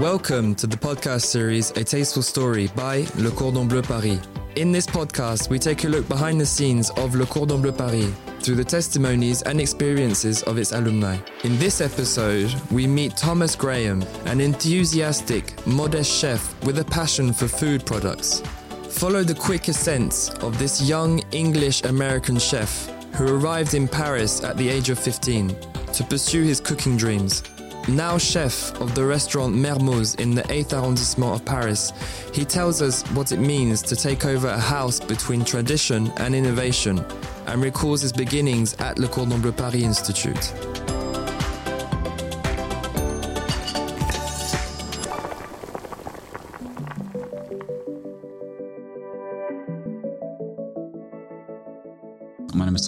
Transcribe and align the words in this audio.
Welcome 0.00 0.54
to 0.56 0.66
the 0.66 0.76
podcast 0.76 1.22
series 1.22 1.70
A 1.70 1.82
Tasteful 1.82 2.22
Story 2.22 2.68
by 2.76 3.06
Le 3.16 3.30
Cordon 3.30 3.66
Bleu 3.66 3.80
Paris. 3.80 4.20
In 4.56 4.70
this 4.70 4.86
podcast, 4.86 5.48
we 5.48 5.58
take 5.58 5.84
a 5.84 5.88
look 5.88 6.06
behind 6.06 6.38
the 6.38 6.44
scenes 6.44 6.90
of 6.98 7.14
Le 7.14 7.24
Cordon 7.24 7.62
Bleu 7.62 7.72
Paris 7.72 8.12
through 8.40 8.56
the 8.56 8.64
testimonies 8.64 9.40
and 9.40 9.58
experiences 9.58 10.42
of 10.42 10.58
its 10.58 10.72
alumni. 10.72 11.16
In 11.44 11.58
this 11.58 11.80
episode, 11.80 12.54
we 12.70 12.86
meet 12.86 13.16
Thomas 13.16 13.56
Graham, 13.56 14.02
an 14.26 14.42
enthusiastic, 14.42 15.66
modest 15.66 16.12
chef 16.12 16.62
with 16.64 16.78
a 16.78 16.84
passion 16.84 17.32
for 17.32 17.48
food 17.48 17.86
products. 17.86 18.42
Follow 18.90 19.22
the 19.22 19.34
quick 19.34 19.68
ascents 19.68 20.28
of 20.40 20.58
this 20.58 20.82
young 20.82 21.22
English 21.32 21.84
American 21.84 22.38
chef 22.38 22.86
who 23.14 23.34
arrived 23.34 23.72
in 23.72 23.88
Paris 23.88 24.44
at 24.44 24.58
the 24.58 24.68
age 24.68 24.90
of 24.90 24.98
15 24.98 25.56
to 25.94 26.04
pursue 26.04 26.42
his 26.42 26.60
cooking 26.60 26.98
dreams. 26.98 27.42
Now 27.88 28.18
chef 28.18 28.74
of 28.80 28.96
the 28.96 29.04
restaurant 29.04 29.54
Mermoz 29.54 30.18
in 30.18 30.34
the 30.34 30.42
8th 30.42 30.72
arrondissement 30.72 31.34
of 31.34 31.44
Paris, 31.44 31.92
he 32.34 32.44
tells 32.44 32.82
us 32.82 33.04
what 33.12 33.30
it 33.30 33.38
means 33.38 33.80
to 33.82 33.94
take 33.94 34.24
over 34.24 34.48
a 34.48 34.58
house 34.58 34.98
between 34.98 35.44
tradition 35.44 36.12
and 36.16 36.34
innovation 36.34 36.98
and 37.46 37.62
recalls 37.62 38.02
his 38.02 38.12
beginnings 38.12 38.74
at 38.80 38.98
Le 38.98 39.06
Cordon 39.06 39.40
Bleu 39.40 39.52
Paris 39.52 39.84
Institute. 39.84 40.52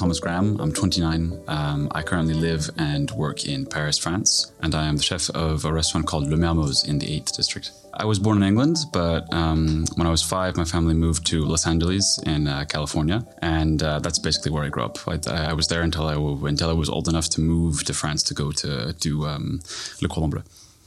Thomas 0.08 0.20
Graham. 0.20 0.58
I'm 0.58 0.72
29. 0.72 1.38
Um, 1.48 1.88
I 1.94 2.02
currently 2.02 2.32
live 2.32 2.70
and 2.78 3.10
work 3.10 3.44
in 3.44 3.66
Paris, 3.66 3.98
France, 3.98 4.50
and 4.62 4.74
I 4.74 4.86
am 4.86 4.96
the 4.96 5.02
chef 5.02 5.28
of 5.28 5.66
a 5.66 5.70
restaurant 5.70 6.06
called 6.06 6.30
Le 6.30 6.36
Mermoz 6.38 6.88
in 6.88 6.98
the 6.98 7.20
8th 7.20 7.36
district. 7.36 7.72
I 7.92 8.06
was 8.06 8.18
born 8.18 8.38
in 8.38 8.42
England, 8.42 8.78
but 8.90 9.30
um, 9.34 9.84
when 9.96 10.06
I 10.06 10.10
was 10.10 10.22
five, 10.22 10.56
my 10.56 10.64
family 10.64 10.94
moved 10.94 11.26
to 11.26 11.44
Los 11.44 11.66
Angeles 11.66 12.18
in 12.24 12.48
uh, 12.48 12.64
California, 12.64 13.22
and 13.42 13.82
uh, 13.82 13.98
that's 13.98 14.18
basically 14.18 14.50
where 14.50 14.64
I 14.64 14.70
grew 14.70 14.84
up. 14.84 14.96
I, 15.06 15.18
I 15.50 15.52
was 15.52 15.68
there 15.68 15.82
until 15.82 16.06
I, 16.06 16.14
until 16.48 16.70
I 16.70 16.72
was 16.72 16.88
old 16.88 17.06
enough 17.06 17.28
to 17.30 17.42
move 17.42 17.84
to 17.84 17.92
France 17.92 18.22
to 18.22 18.34
go 18.34 18.50
to 18.50 18.94
do 18.94 19.26
um, 19.26 19.60
Le 20.00 20.08
Cordon 20.08 20.30
Bleu. 20.30 20.42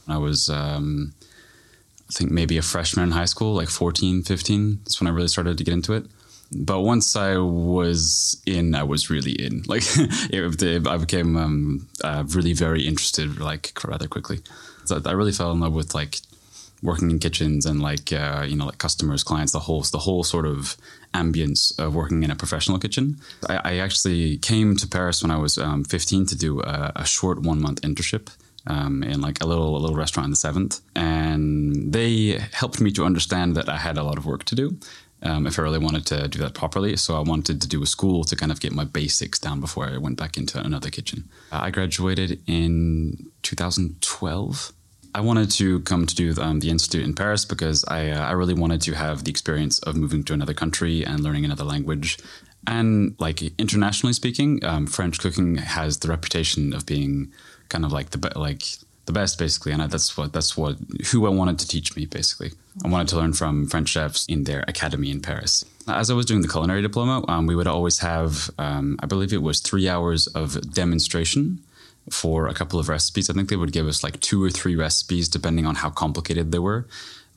I 0.08 0.18
was, 0.18 0.50
um, 0.50 1.12
I 2.10 2.12
think, 2.12 2.32
maybe 2.32 2.58
a 2.58 2.62
freshman 2.62 3.04
in 3.04 3.12
high 3.12 3.26
school, 3.26 3.54
like 3.54 3.68
14, 3.68 4.24
15. 4.24 4.80
That's 4.82 5.00
when 5.00 5.06
I 5.06 5.10
really 5.10 5.28
started 5.28 5.58
to 5.58 5.62
get 5.62 5.74
into 5.74 5.92
it 5.92 6.06
but 6.54 6.80
once 6.80 7.16
I 7.16 7.38
was 7.38 8.40
in, 8.46 8.74
I 8.74 8.82
was 8.82 9.10
really 9.10 9.32
in. 9.32 9.64
Like, 9.72 9.84
it, 9.96 10.86
I 10.86 10.96
became 10.98 11.36
um, 11.36 11.88
uh, 12.04 12.24
really 12.28 12.52
very 12.52 12.86
interested, 12.86 13.40
like 13.40 13.72
rather 13.84 14.06
quickly. 14.06 14.40
So 14.84 15.00
I 15.06 15.12
really 15.12 15.32
fell 15.32 15.52
in 15.52 15.60
love 15.60 15.72
with 15.72 15.94
like 15.94 16.18
working 16.82 17.10
in 17.10 17.18
kitchens 17.18 17.64
and 17.64 17.80
like 17.80 18.12
uh, 18.12 18.44
you 18.46 18.56
know 18.56 18.66
like 18.66 18.78
customers, 18.78 19.22
clients, 19.24 19.52
the 19.52 19.60
whole 19.60 19.82
the 19.82 19.98
whole 19.98 20.24
sort 20.24 20.46
of 20.46 20.76
ambience 21.14 21.78
of 21.78 21.94
working 21.94 22.22
in 22.22 22.30
a 22.30 22.36
professional 22.36 22.78
kitchen. 22.78 23.16
I, 23.48 23.60
I 23.64 23.76
actually 23.78 24.38
came 24.38 24.76
to 24.76 24.86
Paris 24.86 25.22
when 25.22 25.30
I 25.30 25.36
was 25.36 25.58
um, 25.58 25.84
15 25.84 26.26
to 26.26 26.36
do 26.36 26.60
a, 26.60 26.92
a 26.96 27.06
short 27.06 27.40
one 27.40 27.60
month 27.60 27.80
internship. 27.82 28.28
Um, 28.64 29.02
in 29.02 29.20
like 29.20 29.42
a 29.42 29.46
little 29.46 29.76
a 29.76 29.80
little 29.80 29.96
restaurant 29.96 30.26
in 30.26 30.30
the 30.30 30.36
seventh, 30.36 30.80
and 30.94 31.92
they 31.92 32.38
helped 32.52 32.80
me 32.80 32.92
to 32.92 33.04
understand 33.04 33.56
that 33.56 33.68
I 33.68 33.76
had 33.76 33.98
a 33.98 34.04
lot 34.04 34.18
of 34.18 34.24
work 34.24 34.44
to 34.44 34.54
do, 34.54 34.78
um, 35.22 35.46
if 35.46 35.58
I 35.58 35.62
really 35.62 35.78
wanted 35.78 36.06
to 36.06 36.28
do 36.28 36.38
that 36.40 36.54
properly. 36.54 36.96
So 36.96 37.16
I 37.16 37.20
wanted 37.20 37.60
to 37.60 37.68
do 37.68 37.82
a 37.82 37.86
school 37.86 38.24
to 38.24 38.36
kind 38.36 38.52
of 38.52 38.60
get 38.60 38.72
my 38.72 38.84
basics 38.84 39.38
down 39.38 39.60
before 39.60 39.88
I 39.88 39.96
went 39.98 40.16
back 40.16 40.36
into 40.36 40.58
another 40.58 40.90
kitchen. 40.90 41.28
I 41.50 41.70
graduated 41.70 42.40
in 42.46 43.30
2012. 43.42 44.72
I 45.14 45.20
wanted 45.20 45.50
to 45.52 45.80
come 45.80 46.06
to 46.06 46.14
do 46.14 46.34
um, 46.40 46.60
the 46.60 46.70
institute 46.70 47.04
in 47.04 47.14
Paris 47.14 47.44
because 47.44 47.84
I, 47.86 48.10
uh, 48.10 48.26
I 48.26 48.32
really 48.32 48.54
wanted 48.54 48.80
to 48.82 48.94
have 48.94 49.24
the 49.24 49.30
experience 49.30 49.78
of 49.80 49.94
moving 49.94 50.24
to 50.24 50.32
another 50.32 50.54
country 50.54 51.04
and 51.04 51.20
learning 51.20 51.44
another 51.44 51.64
language. 51.64 52.18
And 52.66 53.14
like 53.18 53.42
internationally 53.58 54.14
speaking, 54.14 54.64
um, 54.64 54.86
French 54.86 55.18
cooking 55.20 55.56
has 55.56 55.98
the 55.98 56.08
reputation 56.08 56.72
of 56.72 56.86
being 56.86 57.32
kind 57.68 57.84
of 57.84 57.92
like 57.92 58.10
the 58.10 58.32
like 58.38 58.64
the 59.06 59.12
best 59.12 59.38
basically. 59.38 59.72
And 59.72 59.82
that's 59.90 60.16
what 60.16 60.32
that's 60.32 60.56
what 60.56 60.76
who 61.10 61.26
I 61.26 61.30
wanted 61.30 61.58
to 61.60 61.68
teach 61.68 61.96
me 61.96 62.06
basically. 62.06 62.52
I 62.84 62.88
wanted 62.88 63.08
to 63.08 63.16
learn 63.16 63.32
from 63.32 63.66
French 63.66 63.90
chefs 63.90 64.26
in 64.26 64.44
their 64.44 64.64
academy 64.68 65.10
in 65.10 65.20
Paris. 65.20 65.64
As 65.88 66.10
I 66.10 66.14
was 66.14 66.26
doing 66.26 66.42
the 66.42 66.48
culinary 66.48 66.82
diploma 66.82 67.24
um, 67.28 67.46
we 67.46 67.56
would 67.56 67.66
always 67.66 67.98
have 67.98 68.50
um, 68.58 68.98
I 69.02 69.06
believe 69.06 69.32
it 69.32 69.42
was 69.42 69.60
three 69.60 69.88
hours 69.88 70.26
of 70.28 70.72
demonstration 70.72 71.60
for 72.10 72.48
a 72.48 72.54
couple 72.54 72.78
of 72.78 72.88
recipes. 72.88 73.30
I 73.30 73.32
think 73.32 73.48
they 73.48 73.56
would 73.56 73.72
give 73.72 73.86
us 73.86 74.02
like 74.02 74.20
two 74.20 74.42
or 74.42 74.50
three 74.50 74.76
recipes 74.76 75.28
depending 75.28 75.66
on 75.66 75.76
how 75.76 75.90
complicated 75.90 76.52
they 76.52 76.58
were 76.58 76.86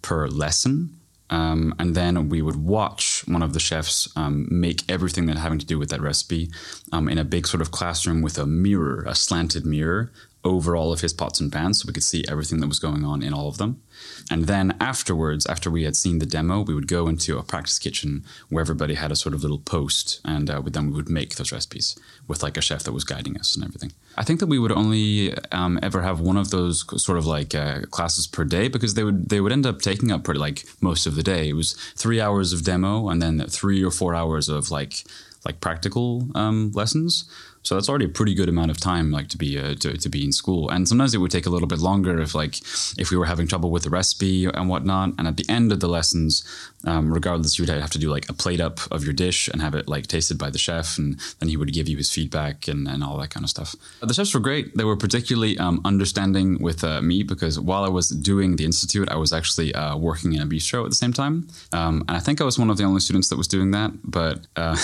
per 0.02 0.28
lesson. 0.28 0.98
Um, 1.32 1.74
and 1.80 1.96
then 1.96 2.30
we 2.30 2.44
would 2.44 2.56
watch 2.56 3.24
one 3.28 3.42
of 3.42 3.54
the 3.54 3.60
chefs 3.60 4.08
um, 4.16 4.48
make 4.52 4.84
everything 4.88 5.26
that 5.26 5.38
having 5.38 5.58
to 5.58 5.66
do 5.66 5.80
with 5.80 5.90
that 5.90 6.02
recipe 6.02 6.52
um, 6.92 7.10
in 7.10 7.18
a 7.18 7.24
big 7.24 7.48
sort 7.48 7.62
of 7.62 7.72
classroom 7.72 8.22
with 8.22 8.38
a 8.38 8.46
mirror, 8.46 9.04
a 9.08 9.16
slanted 9.16 9.66
mirror 9.66 10.12
over 10.46 10.76
all 10.76 10.94
of 10.94 11.02
his 11.02 11.12
pots 11.12 11.42
and 11.42 11.52
pans 11.52 11.82
so 11.82 11.88
we 11.88 11.94
could 11.94 12.04
see 12.04 12.24
everything 12.30 12.60
that 12.60 12.68
was 12.68 12.80
going 12.80 13.04
on 13.04 13.22
in 13.24 13.34
all 13.34 13.50
of 13.50 13.58
them. 13.58 13.82
And 14.30 14.46
then 14.46 14.78
afterwards, 14.80 15.46
after 15.48 15.70
we 15.70 15.84
had 15.84 15.96
seen 15.96 16.20
the 16.20 16.26
demo, 16.26 16.62
we 16.62 16.76
would 16.76 16.88
go 16.88 17.08
into 17.08 17.38
a 17.38 17.44
practice 17.44 17.80
kitchen 17.80 18.24
where 18.50 18.62
everybody 18.62 18.94
had 18.94 19.12
a 19.12 19.16
sort 19.16 19.34
of 19.34 19.42
little 19.42 19.60
post, 19.60 20.22
and 20.24 20.50
uh, 20.50 20.62
then 20.66 20.88
we 20.88 20.96
would 20.96 21.10
make 21.10 21.36
those 21.36 21.52
recipes 21.52 21.98
with 22.28 22.44
like 22.44 22.58
a 22.58 22.62
chef 22.62 22.84
that 22.84 22.92
was 22.92 23.04
guiding 23.04 23.38
us 23.38 23.56
and 23.56 23.66
everything. 23.66 23.92
I 24.18 24.24
think 24.24 24.40
that 24.40 24.48
we 24.48 24.60
would 24.60 24.72
only 24.72 25.34
um, 25.52 25.80
ever 25.82 26.02
have 26.02 26.20
one 26.20 26.38
of 26.38 26.52
those 26.52 26.86
sort 27.04 27.18
of 27.18 27.26
like 27.26 27.54
uh, 27.54 27.82
classes 27.92 28.28
per 28.28 28.44
day 28.44 28.68
because 28.68 28.94
they 28.94 29.04
would 29.04 29.30
they 29.30 29.42
would 29.42 29.52
end 29.52 29.66
up 29.66 29.82
taking 29.82 30.12
up 30.12 30.24
pretty 30.24 30.40
like 30.40 30.66
most 30.82 31.06
of 31.06 31.16
the 31.16 31.24
day. 31.24 31.50
It 31.50 31.54
was 31.54 31.74
three 31.96 32.22
hours 32.22 32.54
of 32.54 32.64
demo 32.64 33.10
and 33.10 33.22
then 33.22 33.40
three 33.48 33.84
or 33.84 33.92
four 33.92 34.16
hours 34.16 34.50
of 34.50 34.72
like 34.72 35.04
like 35.46 35.62
practical 35.62 36.28
um, 36.36 36.72
lessons. 36.74 37.26
So 37.66 37.74
that's 37.74 37.90
already 37.90 38.06
a 38.06 38.10
pretty 38.10 38.36
good 38.36 38.48
amount 38.48 38.70
of 38.70 38.80
time, 38.80 39.12
like 39.12 39.28
to 39.30 39.38
be 39.38 39.58
uh, 39.58 39.74
to, 39.76 39.98
to 39.98 40.10
be 40.10 40.24
in 40.24 40.32
school. 40.32 40.70
And 40.70 40.88
sometimes 40.88 41.16
it 41.16 41.18
would 41.18 41.32
take 41.32 41.48
a 41.48 41.50
little 41.50 41.68
bit 41.68 41.80
longer 41.80 42.22
if 42.22 42.36
like 42.36 42.58
if 42.98 43.10
we 43.10 43.18
were 43.18 43.26
having 43.26 43.48
trouble 43.48 43.72
with 43.72 43.84
the 43.84 43.90
recipe 43.90 44.46
and 44.46 44.70
whatnot. 44.70 45.14
And 45.18 45.28
at 45.28 45.38
the 45.38 45.46
end 45.50 45.72
of 45.72 45.80
the 45.80 45.88
lessons, 45.88 46.44
um, 46.86 47.14
regardless, 47.14 47.58
you 47.58 47.66
would 47.66 47.70
have 47.70 47.90
to 47.92 48.00
do 48.00 48.10
like 48.10 48.30
a 48.30 48.34
plate 48.34 48.62
up 48.62 48.80
of 48.92 49.04
your 49.04 49.14
dish 49.14 49.48
and 49.48 49.62
have 49.62 49.76
it 49.76 49.88
like 49.88 50.08
tasted 50.08 50.38
by 50.38 50.50
the 50.50 50.58
chef, 50.58 50.98
and 50.98 51.20
then 51.40 51.50
he 51.50 51.58
would 51.58 51.74
give 51.74 51.88
you 51.88 51.98
his 51.98 52.10
feedback 52.12 52.68
and, 52.68 52.88
and 52.88 53.04
all 53.04 53.18
that 53.18 53.30
kind 53.30 53.44
of 53.44 53.50
stuff. 53.50 53.76
The 54.02 54.14
chefs 54.14 54.34
were 54.34 54.40
great. 54.40 54.76
They 54.76 54.84
were 54.84 54.96
particularly 54.96 55.58
um, 55.58 55.82
understanding 55.86 56.62
with 56.62 56.84
uh, 56.84 57.02
me 57.02 57.24
because 57.24 57.60
while 57.60 57.84
I 57.84 57.90
was 57.90 58.10
doing 58.10 58.56
the 58.56 58.66
institute, 58.66 59.10
I 59.10 59.16
was 59.16 59.34
actually 59.34 59.74
uh, 59.74 59.98
working 59.98 60.34
in 60.34 60.42
a 60.42 60.46
bistro 60.46 60.84
at 60.84 60.90
the 60.90 60.96
same 60.96 61.14
time, 61.14 61.48
um, 61.72 62.04
and 62.08 62.18
I 62.18 62.20
think 62.20 62.42
I 62.42 62.44
was 62.44 62.60
one 62.60 62.70
of 62.70 62.78
the 62.78 62.84
only 62.84 63.00
students 63.00 63.30
that 63.30 63.38
was 63.38 63.48
doing 63.48 63.72
that. 63.72 63.92
But 64.04 64.40
uh, 64.56 64.78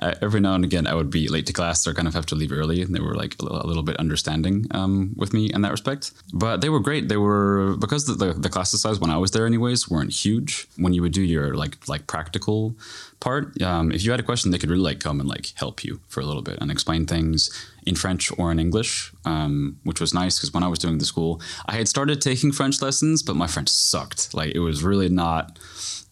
every 0.22 0.40
now 0.40 0.54
and 0.54 0.64
again, 0.64 0.86
I 0.86 0.94
would 0.94 1.10
be 1.10 1.28
late 1.28 1.46
to 1.46 1.52
class 1.52 1.86
or 1.86 1.94
kind 1.94 2.08
of 2.08 2.14
have 2.14 2.26
to 2.26 2.34
leave 2.34 2.52
early, 2.52 2.82
and 2.82 2.94
they 2.94 3.00
were 3.00 3.14
like 3.14 3.36
a 3.40 3.44
little, 3.44 3.78
bit 3.78 3.96
understanding 3.98 4.66
um, 4.72 5.14
with 5.16 5.32
me 5.32 5.50
in 5.54 5.62
that 5.62 5.70
respect. 5.70 6.10
But 6.32 6.60
they 6.60 6.68
were 6.68 6.80
great. 6.80 7.08
They 7.08 7.16
were 7.16 7.76
because 7.78 8.06
the, 8.06 8.14
the, 8.14 8.32
the 8.32 8.48
classes 8.48 8.82
size 8.82 8.98
when 8.98 9.10
I 9.10 9.16
was 9.16 9.30
there, 9.30 9.46
anyways, 9.46 9.88
weren't 9.88 10.12
huge. 10.12 10.66
When 10.76 10.92
you 10.92 11.02
would 11.02 11.12
do 11.18 11.24
your 11.34 11.54
like 11.54 11.74
like 11.88 12.06
practical 12.06 12.76
part, 13.20 13.60
um, 13.62 13.92
if 13.92 14.00
you 14.04 14.10
had 14.10 14.20
a 14.20 14.28
question, 14.30 14.50
they 14.50 14.58
could 14.58 14.70
really 14.70 14.88
like 14.90 15.00
come 15.00 15.20
and 15.20 15.28
like 15.28 15.46
help 15.62 15.84
you 15.84 16.00
for 16.08 16.20
a 16.20 16.26
little 16.26 16.42
bit 16.42 16.58
and 16.60 16.70
explain 16.70 17.06
things 17.06 17.38
in 17.86 17.94
French 17.94 18.30
or 18.38 18.52
in 18.52 18.58
English, 18.58 19.12
um, 19.24 19.78
which 19.84 20.00
was 20.00 20.12
nice 20.14 20.38
because 20.38 20.52
when 20.54 20.62
I 20.62 20.68
was 20.68 20.78
doing 20.78 20.98
the 20.98 21.04
school, 21.12 21.40
I 21.66 21.74
had 21.76 21.88
started 21.88 22.20
taking 22.20 22.52
French 22.52 22.80
lessons, 22.82 23.22
but 23.22 23.36
my 23.36 23.46
French 23.46 23.68
sucked. 23.68 24.34
Like 24.34 24.54
it 24.54 24.60
was 24.60 24.82
really 24.82 25.08
not 25.08 25.58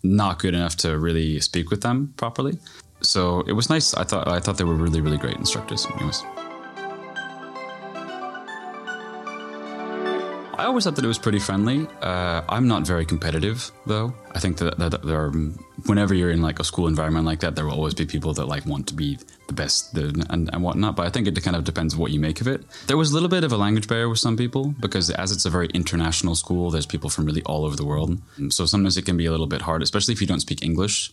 not 0.03 0.39
good 0.39 0.55
enough 0.55 0.77
to 0.77 0.99
really 0.99 1.41
speak 1.41 1.71
with 1.71 1.81
them 1.81 2.15
properly 2.17 2.59
so 3.03 3.43
it 3.47 3.53
was 3.53 3.71
nice. 3.71 3.94
I 3.94 4.05
thought 4.05 4.28
I 4.28 4.41
thought 4.41 4.59
they 4.59 4.65
were 4.65 4.75
really 4.75 5.00
really 5.00 5.19
great 5.19 5.37
instructors. 5.37 5.87
Anyways. 5.87 6.25
I 10.58 10.64
always 10.64 10.85
thought 10.85 10.97
that 10.97 11.05
it 11.05 11.08
was 11.08 11.19
pretty 11.19 11.38
friendly. 11.38 11.87
Uh, 12.00 12.41
I'm 12.49 12.67
not 12.67 12.87
very 12.87 13.05
competitive, 13.05 13.70
though. 13.85 14.14
I 14.32 14.38
think 14.38 14.56
that, 14.56 14.79
that, 14.79 15.03
there 15.03 15.25
are, 15.25 15.31
whenever 15.85 16.14
you're 16.14 16.31
in 16.31 16.41
like 16.41 16.58
a 16.58 16.64
school 16.64 16.88
environment 16.88 17.26
like 17.26 17.41
that, 17.41 17.55
there 17.55 17.67
will 17.67 17.75
always 17.75 17.93
be 17.93 18.06
people 18.06 18.32
that 18.35 18.47
like 18.47 18.64
want 18.64 18.88
to 18.88 18.94
be 18.94 19.19
the 19.49 19.53
best 19.53 19.97
and, 19.99 20.25
and 20.31 20.62
whatnot. 20.62 20.97
But 20.97 21.06
I 21.06 21.11
think 21.11 21.29
it 21.29 21.43
kind 21.43 21.56
of 21.56 21.64
depends 21.64 21.94
what 21.94 22.11
you 22.11 22.20
make 22.20 22.41
of 22.41 22.49
it. 22.49 22.64
There 22.87 22.97
was 22.97 23.11
a 23.11 23.14
little 23.14 23.29
bit 23.29 23.44
of 23.44 23.53
a 23.53 23.58
language 23.58 23.87
barrier 23.87 24.08
with 24.08 24.19
some 24.19 24.37
people 24.37 24.75
because 24.81 25.11
as 25.11 25.31
it's 25.31 25.44
a 25.44 25.50
very 25.50 25.67
international 25.75 26.35
school, 26.35 26.70
there's 26.70 26.87
people 26.87 27.11
from 27.11 27.26
really 27.26 27.43
all 27.43 27.67
over 27.67 27.76
the 27.76 27.85
world. 27.85 28.19
So 28.49 28.64
sometimes 28.64 28.97
it 28.97 29.05
can 29.05 29.19
be 29.19 29.26
a 29.26 29.31
little 29.31 29.47
bit 29.47 29.61
hard, 29.61 29.82
especially 29.82 30.14
if 30.14 30.23
you 30.23 30.26
don't 30.26 30.41
speak 30.41 30.62
English 30.62 31.12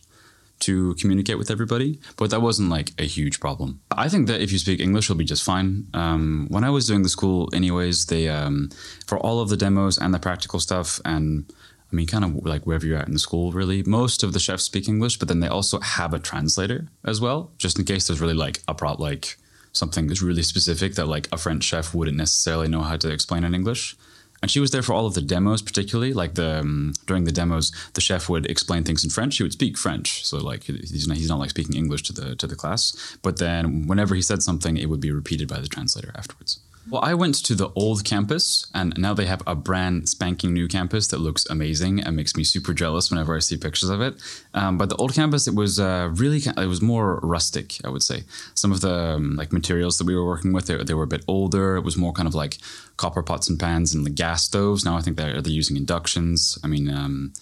to 0.60 0.96
communicate 0.96 1.38
with 1.38 1.52
everybody, 1.52 2.00
but 2.16 2.30
that 2.30 2.42
wasn't 2.42 2.70
like 2.70 2.92
a 2.98 3.04
huge 3.04 3.40
problem. 3.40 3.82
I 3.92 4.08
think 4.10 4.28
that 4.28 4.42
if 4.42 4.52
you 4.52 4.60
speak 4.60 4.80
English, 4.80 5.10
you'll 5.10 5.18
be 5.18 5.26
just 5.26 5.44
fine. 5.44 5.88
Um, 5.94 6.48
when 6.50 6.64
I 6.64 6.70
was 6.70 6.88
doing 6.88 7.04
the 7.04 7.10
school, 7.10 7.50
anyways, 7.54 8.06
they 8.06 8.30
um, 8.30 8.70
for 9.06 9.18
all 9.18 9.42
of 9.42 9.50
the 9.50 9.58
demos 9.58 9.98
and 9.98 10.14
the 10.14 10.20
practical 10.20 10.60
stuff, 10.60 11.02
and 11.04 11.52
I 11.92 11.96
mean, 11.96 12.08
kind 12.08 12.26
of 12.26 12.46
like 12.46 12.66
wherever 12.66 12.86
you're 12.86 12.98
at 12.98 13.08
in 13.08 13.14
the 13.14 13.20
school, 13.20 13.52
really, 13.52 13.84
most 13.84 14.24
of 14.24 14.34
the 14.34 14.40
chefs 14.40 14.64
speak 14.64 14.88
English, 14.88 15.20
but 15.20 15.28
then 15.28 15.42
they 15.42 15.48
also 15.48 15.80
have 15.80 16.14
a 16.14 16.20
translator 16.20 16.88
as 17.04 17.22
well, 17.22 17.52
just 17.58 17.78
in 17.78 17.86
case 17.86 18.08
there's 18.08 18.22
really 18.22 18.34
like 18.34 18.62
a 18.68 18.74
prop 18.74 19.00
like 19.00 19.38
something 19.74 20.08
that's 20.08 20.22
really 20.22 20.44
specific 20.44 20.96
that 20.96 21.08
like 21.08 21.28
a 21.32 21.38
French 21.38 21.64
chef 21.64 21.94
wouldn't 21.94 22.18
necessarily 22.18 22.68
know 22.68 22.82
how 22.82 22.96
to 22.96 23.12
explain 23.12 23.44
in 23.44 23.54
English. 23.54 23.96
And 24.44 24.52
she 24.52 24.60
was 24.60 24.72
there 24.72 24.82
for 24.82 24.92
all 24.92 25.06
of 25.06 25.14
the 25.14 25.22
demos, 25.22 25.62
particularly 25.62 26.12
like 26.12 26.34
the 26.34 26.60
um, 26.60 26.92
during 27.08 27.24
the 27.24 27.32
demos, 27.32 27.72
the 27.94 28.02
chef 28.02 28.28
would 28.28 28.46
explain 28.48 28.84
things 28.84 29.02
in 29.02 29.10
French. 29.10 29.38
He 29.38 29.44
would 29.44 29.54
speak 29.54 29.78
French, 29.78 30.28
so 30.28 30.38
like 30.38 30.66
he's 30.66 31.08
not, 31.08 31.16
he's 31.16 31.30
not 31.30 31.40
like 31.40 31.52
speaking 31.52 31.78
English 31.78 32.04
to 32.04 32.14
the 32.14 32.36
to 32.36 32.46
the 32.46 32.58
class. 32.58 33.18
But 33.22 33.38
then 33.38 33.88
whenever 33.88 34.16
he 34.16 34.22
said 34.22 34.44
something, 34.44 34.76
it 34.76 34.90
would 34.90 35.00
be 35.00 35.12
repeated 35.12 35.48
by 35.48 35.62
the 35.62 35.70
translator 35.70 36.12
afterwards. 36.14 36.60
Well, 36.90 37.02
I 37.02 37.14
went 37.14 37.36
to 37.46 37.56
the 37.56 37.70
old 37.76 38.04
campus, 38.04 38.68
and 38.74 38.94
now 38.98 39.14
they 39.14 39.26
have 39.26 39.42
a 39.48 39.56
brand 39.56 40.10
spanking 40.10 40.54
new 40.54 40.68
campus 40.68 41.08
that 41.08 41.20
looks 41.20 41.46
amazing 41.50 42.02
and 42.02 42.16
makes 42.16 42.36
me 42.36 42.44
super 42.44 42.74
jealous 42.74 43.10
whenever 43.10 43.36
I 43.36 43.40
see 43.40 43.56
pictures 43.56 43.90
of 43.90 44.02
it. 44.02 44.16
Um, 44.54 44.78
but 44.78 44.90
the 44.90 44.98
old 44.98 45.14
campus, 45.14 45.48
it 45.48 45.56
was 45.56 45.80
uh, 45.80 46.10
really 46.14 46.42
it 46.46 46.68
was 46.68 46.82
more 46.82 47.22
rustic, 47.24 47.78
I 47.86 47.90
would 47.90 48.04
say. 48.04 48.24
Some 48.54 48.74
of 48.74 48.82
the 48.82 48.94
um, 48.94 49.38
like 49.38 49.54
materials 49.54 49.98
that 49.98 50.08
we 50.08 50.16
were 50.16 50.26
working 50.26 50.52
with, 50.52 50.66
they, 50.66 50.84
they, 50.84 50.94
were 50.94 51.04
a 51.04 51.08
bit 51.08 51.24
older. 51.26 51.78
It 51.78 51.86
was 51.86 51.96
more 51.96 52.12
kind 52.12 52.28
of 52.28 52.36
like 52.36 52.58
copper 52.98 53.24
pots 53.24 53.50
and 53.50 53.58
pans 53.58 53.94
and 53.94 54.06
the 54.06 54.10
gas 54.10 54.44
stoves. 54.44 54.84
Now 54.84 54.98
I 54.98 55.02
think 55.02 55.16
they're 55.16 55.42
they're 55.42 55.52
using 55.52 55.78
inductions. 55.78 56.60
I 56.64 56.68
mean. 56.68 56.90
Um, 56.90 57.34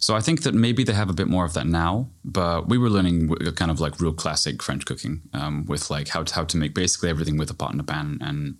so 0.00 0.16
I 0.16 0.20
think 0.20 0.42
that 0.42 0.54
maybe 0.54 0.82
they 0.82 0.94
have 0.94 1.10
a 1.10 1.12
bit 1.12 1.28
more 1.28 1.44
of 1.44 1.52
that 1.52 1.66
now, 1.66 2.08
but 2.24 2.68
we 2.68 2.78
were 2.78 2.90
learning 2.90 3.28
kind 3.54 3.70
of 3.70 3.80
like 3.80 4.00
real 4.00 4.12
classic 4.12 4.62
French 4.62 4.86
cooking 4.86 5.20
um, 5.34 5.66
with 5.66 5.90
like 5.90 6.08
how 6.08 6.22
to, 6.22 6.34
how 6.34 6.44
to 6.44 6.56
make 6.56 6.74
basically 6.74 7.10
everything 7.10 7.36
with 7.36 7.50
a 7.50 7.54
pot 7.54 7.72
and 7.72 7.80
a 7.80 7.84
pan 7.84 8.18
and 8.22 8.56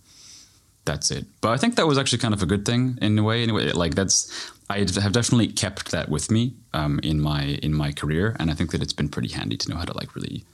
that's 0.85 1.11
it. 1.11 1.27
But 1.41 1.51
I 1.51 1.57
think 1.57 1.77
that 1.77 1.87
was 1.87 1.99
actually 1.99 2.19
kind 2.19 2.35
of 2.35 2.43
a 2.43 2.47
good 2.47 2.65
thing 2.65 2.99
in 3.01 3.19
a 3.19 3.23
way. 3.23 3.43
Anyway, 3.43 3.73
like 3.73 3.95
that's 3.95 4.51
I 4.69 4.79
have 4.79 5.13
definitely 5.13 5.49
kept 5.49 5.91
that 5.91 6.09
with 6.09 6.31
me 6.31 6.55
um, 6.73 7.01
in 7.03 7.21
my 7.21 7.59
in 7.63 7.75
my 7.75 7.93
career, 7.93 8.37
and 8.39 8.51
I 8.51 8.55
think 8.55 8.71
that 8.73 8.83
it's 8.83 8.93
been 8.93 9.09
pretty 9.09 9.29
handy 9.29 9.57
to 9.57 9.69
know 9.69 9.77
how 9.77 9.85
to 9.85 9.97
like 9.97 10.15
really 10.15 10.45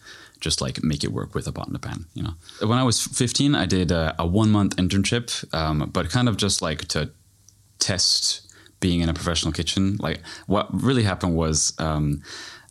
just 0.41 0.61
like 0.61 0.83
make 0.83 1.03
it 1.03 1.13
work 1.13 1.35
with 1.35 1.47
a 1.47 1.53
pot 1.53 1.67
and 1.69 1.77
a 1.77 1.79
pan. 1.79 2.07
You 2.15 2.25
know, 2.25 2.35
when 2.61 2.79
I 2.79 2.83
was 2.83 3.03
15, 3.03 3.55
I 3.55 3.67
did 3.67 3.91
a, 3.91 4.15
a 4.19 4.27
one 4.27 4.51
month 4.51 4.77
internship, 4.77 5.53
um, 5.55 5.91
but 5.93 6.11
kind 6.11 6.29
of 6.29 6.37
just 6.37 6.61
like 6.61 6.87
to 6.89 7.11
test 7.79 8.46
being 8.87 9.01
in 9.01 9.09
a 9.09 9.15
professional 9.21 9.53
kitchen. 9.53 9.97
Like 10.07 10.19
what 10.47 10.67
really 10.89 11.05
happened 11.13 11.35
was. 11.45 11.59
Um, 11.79 12.23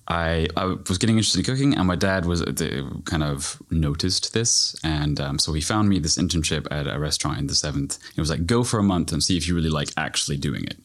I, 0.08 0.46
I 0.56 0.66
was 0.66 1.00
getting 1.00 1.18
interested 1.18 1.40
in 1.40 1.46
cooking, 1.46 1.76
and 1.76 1.88
my 1.88 1.96
dad 1.96 2.26
was 2.28 2.40
uh, 2.44 2.90
kind 3.06 3.24
of 3.24 3.60
noticed 3.72 4.36
this, 4.36 4.76
and 4.84 5.20
um, 5.20 5.40
so 5.40 5.52
he 5.54 5.62
found 5.62 5.90
me 5.90 5.98
this 5.98 6.20
internship 6.20 6.68
at 6.70 6.86
a 6.86 7.00
restaurant 7.00 7.40
in 7.40 7.48
the 7.48 7.56
seventh. 7.56 7.98
It 8.16 8.22
was 8.22 8.30
like, 8.30 8.46
"Go 8.46 8.64
for 8.64 8.78
a 8.78 8.84
month 8.84 9.12
and 9.12 9.24
see 9.24 9.36
if 9.36 9.48
you 9.48 9.56
really 9.56 9.76
like 9.80 9.90
actually 9.98 10.38
doing 10.38 10.64
it." 10.66 10.78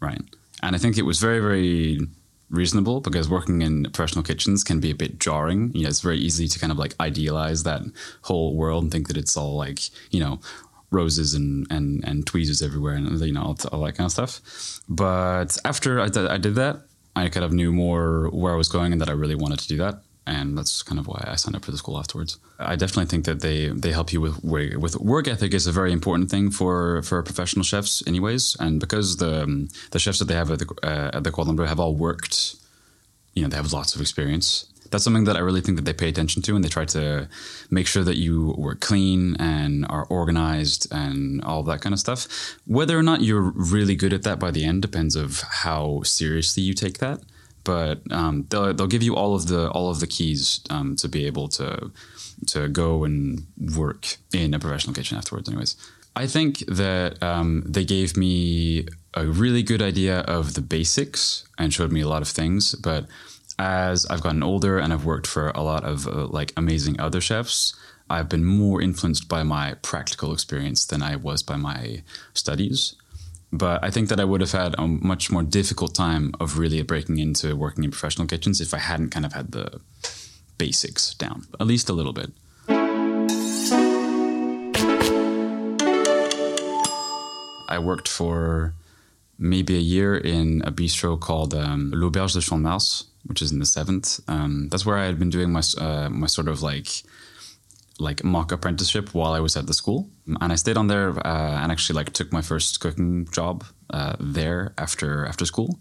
Right, 0.00 0.20
and 0.62 0.76
I 0.76 0.78
think 0.78 0.98
it 0.98 1.06
was 1.10 1.18
very, 1.18 1.40
very 1.40 1.98
reasonable 2.50 3.00
because 3.00 3.28
working 3.28 3.62
in 3.62 3.84
professional 3.84 4.22
kitchens 4.22 4.64
can 4.64 4.80
be 4.80 4.90
a 4.90 4.94
bit 4.94 5.18
jarring. 5.18 5.70
You 5.74 5.84
know, 5.84 5.88
it's 5.88 6.00
very 6.00 6.18
easy 6.18 6.46
to 6.48 6.58
kind 6.58 6.72
of 6.72 6.78
like 6.78 6.94
idealize 7.00 7.62
that 7.62 7.82
whole 8.22 8.54
world 8.54 8.82
and 8.82 8.92
think 8.92 9.08
that 9.08 9.16
it's 9.16 9.34
all 9.34 9.56
like 9.56 9.80
you 10.10 10.20
know 10.20 10.40
roses 10.90 11.34
and 11.34 11.66
and 11.70 12.02
and 12.04 12.26
tweezers 12.26 12.62
everywhere 12.62 12.94
and 12.94 13.20
you 13.20 13.32
know 13.32 13.42
all, 13.42 13.56
all 13.72 13.84
that 13.84 13.92
kind 13.92 14.06
of 14.06 14.12
stuff. 14.12 14.80
But 14.88 15.56
after 15.64 16.00
I, 16.00 16.04
I 16.04 16.38
did 16.38 16.54
that, 16.54 16.82
I 17.16 17.28
kind 17.28 17.44
of 17.44 17.52
knew 17.52 17.72
more 17.72 18.28
where 18.30 18.52
I 18.52 18.56
was 18.56 18.68
going 18.68 18.92
and 18.92 19.00
that 19.00 19.08
I 19.08 19.12
really 19.12 19.34
wanted 19.34 19.58
to 19.60 19.68
do 19.68 19.76
that. 19.78 20.02
And 20.26 20.58
that's 20.58 20.82
kind 20.82 20.98
of 20.98 21.06
why 21.06 21.24
I 21.26 21.36
signed 21.36 21.56
up 21.56 21.64
for 21.64 21.70
the 21.70 21.78
school 21.78 21.98
afterwards. 21.98 22.36
I 22.58 22.76
definitely 22.76 23.06
think 23.06 23.24
that 23.24 23.40
they 23.40 23.68
they 23.68 23.92
help 23.92 24.12
you 24.12 24.20
with 24.20 24.44
with 24.44 24.96
work 25.00 25.26
ethic 25.26 25.54
is 25.54 25.66
a 25.66 25.72
very 25.72 25.90
important 25.90 26.30
thing 26.30 26.50
for 26.50 27.02
for 27.02 27.22
professional 27.22 27.64
chefs, 27.64 28.06
anyways. 28.06 28.56
And 28.60 28.78
because 28.78 29.16
the 29.16 29.42
um, 29.44 29.68
the 29.90 29.98
chefs 29.98 30.18
that 30.18 30.26
they 30.26 30.34
have 30.34 30.50
at 30.50 30.58
the 30.58 30.68
uh, 30.82 31.16
at 31.16 31.24
the 31.24 31.30
Cordon 31.30 31.56
Bleu 31.56 31.64
have 31.64 31.80
all 31.80 31.94
worked, 31.94 32.56
you 33.32 33.42
know, 33.42 33.48
they 33.48 33.56
have 33.56 33.72
lots 33.72 33.94
of 33.94 34.02
experience 34.02 34.66
that's 34.90 35.04
something 35.04 35.24
that 35.24 35.36
I 35.36 35.40
really 35.40 35.60
think 35.60 35.76
that 35.76 35.84
they 35.84 35.92
pay 35.92 36.08
attention 36.08 36.42
to, 36.42 36.54
and 36.54 36.64
they 36.64 36.68
try 36.68 36.84
to 36.86 37.28
make 37.70 37.86
sure 37.86 38.04
that 38.04 38.16
you 38.16 38.54
work 38.56 38.80
clean 38.80 39.36
and 39.36 39.86
are 39.88 40.04
organized 40.06 40.92
and 40.92 41.42
all 41.44 41.62
that 41.64 41.80
kind 41.80 41.92
of 41.92 41.98
stuff. 41.98 42.56
Whether 42.66 42.98
or 42.98 43.02
not 43.02 43.22
you're 43.22 43.52
really 43.54 43.94
good 43.94 44.12
at 44.12 44.22
that 44.22 44.38
by 44.38 44.50
the 44.50 44.64
end 44.64 44.82
depends 44.82 45.16
of 45.16 45.42
how 45.64 46.02
seriously 46.02 46.62
you 46.62 46.74
take 46.74 46.98
that. 46.98 47.20
But 47.64 48.00
um, 48.10 48.46
they'll 48.48 48.72
they'll 48.72 48.86
give 48.86 49.02
you 49.02 49.14
all 49.14 49.34
of 49.34 49.48
the 49.48 49.70
all 49.70 49.90
of 49.90 50.00
the 50.00 50.06
keys 50.06 50.60
um, 50.70 50.96
to 50.96 51.08
be 51.08 51.26
able 51.26 51.48
to 51.48 51.90
to 52.46 52.68
go 52.68 53.04
and 53.04 53.46
work 53.76 54.16
in 54.32 54.54
a 54.54 54.58
professional 54.58 54.94
kitchen 54.94 55.18
afterwards. 55.18 55.48
Anyways, 55.48 55.76
I 56.16 56.26
think 56.26 56.58
that 56.66 57.22
um, 57.22 57.62
they 57.66 57.84
gave 57.84 58.16
me 58.16 58.86
a 59.14 59.26
really 59.26 59.62
good 59.62 59.82
idea 59.82 60.20
of 60.20 60.54
the 60.54 60.60
basics 60.60 61.44
and 61.58 61.72
showed 61.72 61.92
me 61.92 62.00
a 62.00 62.08
lot 62.08 62.22
of 62.22 62.28
things, 62.28 62.74
but 62.74 63.06
as 63.58 64.06
I've 64.06 64.22
gotten 64.22 64.42
older 64.42 64.78
and 64.78 64.92
I've 64.92 65.04
worked 65.04 65.26
for 65.26 65.50
a 65.50 65.62
lot 65.62 65.84
of 65.84 66.06
uh, 66.06 66.26
like 66.26 66.52
amazing 66.56 67.00
other 67.00 67.20
chefs, 67.20 67.74
I've 68.08 68.28
been 68.28 68.44
more 68.44 68.80
influenced 68.80 69.28
by 69.28 69.42
my 69.42 69.74
practical 69.82 70.32
experience 70.32 70.86
than 70.86 71.02
I 71.02 71.16
was 71.16 71.42
by 71.42 71.56
my 71.56 72.02
studies. 72.34 72.94
But 73.52 73.82
I 73.82 73.90
think 73.90 74.08
that 74.10 74.20
I 74.20 74.24
would 74.24 74.40
have 74.40 74.52
had 74.52 74.74
a 74.78 74.86
much 74.86 75.30
more 75.30 75.42
difficult 75.42 75.94
time 75.94 76.34
of 76.38 76.58
really 76.58 76.82
breaking 76.82 77.18
into 77.18 77.56
working 77.56 77.84
in 77.84 77.90
professional 77.90 78.26
kitchens 78.26 78.60
if 78.60 78.74
I 78.74 78.78
hadn't 78.78 79.10
kind 79.10 79.24
of 79.24 79.32
had 79.32 79.52
the 79.52 79.80
basics 80.58 81.14
down, 81.14 81.46
at 81.58 81.66
least 81.66 81.88
a 81.88 81.92
little 81.92 82.12
bit. 82.12 82.30
I 87.70 87.78
worked 87.78 88.08
for 88.08 88.74
maybe 89.38 89.76
a 89.76 89.80
year 89.80 90.16
in 90.16 90.62
a 90.64 90.72
bistro 90.72 91.18
called 91.18 91.54
um, 91.54 91.92
L'Auberge 91.94 92.34
de 92.34 92.40
Champ 92.40 92.62
de 92.62 92.68
Mars, 92.68 93.04
which 93.28 93.42
is 93.42 93.52
in 93.52 93.58
the 93.58 93.66
seventh. 93.66 94.20
Um, 94.28 94.68
that's 94.70 94.86
where 94.86 94.98
I 94.98 95.06
had 95.06 95.18
been 95.18 95.30
doing 95.30 95.52
my 95.52 95.62
uh, 95.78 96.08
my 96.10 96.26
sort 96.26 96.48
of 96.48 96.62
like 96.62 97.02
like 98.00 98.22
mock 98.24 98.52
apprenticeship 98.52 99.12
while 99.12 99.32
I 99.32 99.40
was 99.40 99.56
at 99.56 99.66
the 99.66 99.74
school, 99.74 100.08
and 100.40 100.52
I 100.52 100.56
stayed 100.56 100.76
on 100.76 100.86
there 100.86 101.10
uh, 101.26 101.62
and 101.62 101.72
actually 101.72 101.96
like 101.96 102.12
took 102.12 102.32
my 102.32 102.42
first 102.42 102.80
cooking 102.80 103.26
job 103.30 103.64
uh, 103.90 104.16
there 104.18 104.72
after 104.78 105.26
after 105.26 105.44
school. 105.44 105.78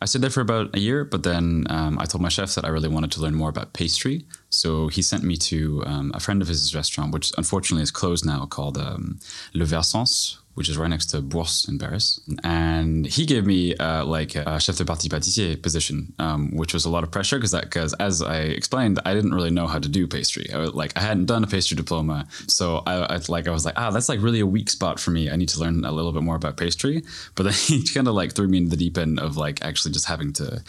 I 0.00 0.04
stayed 0.04 0.22
there 0.22 0.30
for 0.30 0.40
about 0.40 0.76
a 0.76 0.78
year, 0.78 1.04
but 1.04 1.24
then 1.24 1.66
um, 1.70 1.98
I 1.98 2.04
told 2.04 2.22
my 2.22 2.28
chef 2.28 2.54
that 2.54 2.64
I 2.64 2.68
really 2.68 2.88
wanted 2.88 3.10
to 3.12 3.20
learn 3.20 3.34
more 3.34 3.48
about 3.48 3.72
pastry. 3.72 4.26
So 4.48 4.86
he 4.86 5.02
sent 5.02 5.24
me 5.24 5.36
to 5.36 5.82
um, 5.86 6.12
a 6.14 6.20
friend 6.20 6.40
of 6.40 6.46
his 6.46 6.72
restaurant, 6.72 7.12
which 7.12 7.32
unfortunately 7.36 7.82
is 7.82 7.90
closed 7.90 8.24
now, 8.24 8.46
called 8.46 8.78
um, 8.78 9.18
Le 9.54 9.64
Versance, 9.64 10.38
which 10.58 10.68
is 10.68 10.76
right 10.76 10.90
next 10.90 11.06
to 11.06 11.22
Bourse 11.22 11.68
in 11.68 11.78
Paris. 11.78 12.18
And 12.42 13.06
he 13.06 13.24
gave 13.24 13.46
me 13.46 13.76
uh, 13.76 14.04
like 14.04 14.34
a 14.34 14.58
chef 14.58 14.76
de 14.76 14.84
partie 14.84 15.08
pâtissier 15.08 15.62
position, 15.62 16.12
um, 16.18 16.50
which 16.56 16.74
was 16.74 16.84
a 16.84 16.90
lot 16.90 17.04
of 17.04 17.12
pressure 17.12 17.36
because 17.36 17.52
that 17.52 17.62
because 17.62 17.94
as 17.94 18.22
I 18.22 18.38
explained, 18.40 18.98
I 19.06 19.14
didn't 19.14 19.34
really 19.34 19.52
know 19.52 19.68
how 19.68 19.78
to 19.78 19.88
do 19.88 20.08
pastry. 20.08 20.50
I 20.52 20.58
was, 20.58 20.74
like 20.74 20.92
I 20.96 21.00
hadn't 21.00 21.26
done 21.26 21.44
a 21.44 21.46
pastry 21.46 21.76
diploma, 21.76 22.26
so 22.48 22.82
I, 22.86 23.14
I, 23.14 23.20
like 23.28 23.46
I 23.46 23.52
was 23.52 23.64
like, 23.64 23.74
ah, 23.76 23.92
that's 23.92 24.08
like 24.08 24.20
really 24.20 24.40
a 24.40 24.46
weak 24.46 24.68
spot 24.68 24.98
for 24.98 25.12
me. 25.12 25.30
I 25.30 25.36
need 25.36 25.48
to 25.50 25.60
learn 25.60 25.84
a 25.84 25.92
little 25.92 26.10
bit 26.10 26.24
more 26.24 26.34
about 26.34 26.56
pastry. 26.56 27.04
But 27.36 27.44
then 27.44 27.52
he 27.68 27.86
kind 27.86 28.08
of 28.08 28.14
like 28.14 28.34
threw 28.34 28.48
me 28.48 28.58
into 28.58 28.70
the 28.70 28.76
deep 28.76 28.98
end 28.98 29.20
of 29.20 29.36
like 29.36 29.64
actually 29.64 29.92
just 29.92 30.06
having 30.06 30.32
to 30.34 30.60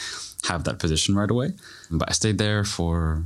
have 0.48 0.66
that 0.66 0.78
position 0.78 1.16
right 1.16 1.32
away. 1.32 1.54
But 1.90 2.10
I 2.10 2.14
stayed 2.14 2.38
there 2.38 2.64
for 2.64 3.26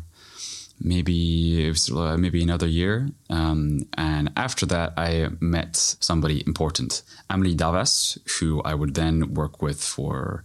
maybe 0.83 1.65
it 1.65 1.69
was 1.69 1.89
uh, 1.89 2.17
maybe 2.17 2.43
another 2.43 2.67
year. 2.67 3.09
Um, 3.29 3.87
and 3.97 4.31
after 4.35 4.65
that, 4.67 4.93
I 4.97 5.29
met 5.39 5.75
somebody 5.77 6.43
important, 6.45 7.01
Amelie 7.29 7.55
Darvas, 7.55 8.17
who 8.39 8.61
I 8.63 8.73
would 8.75 8.93
then 8.93 9.33
work 9.33 9.61
with 9.61 9.81
for, 9.81 10.43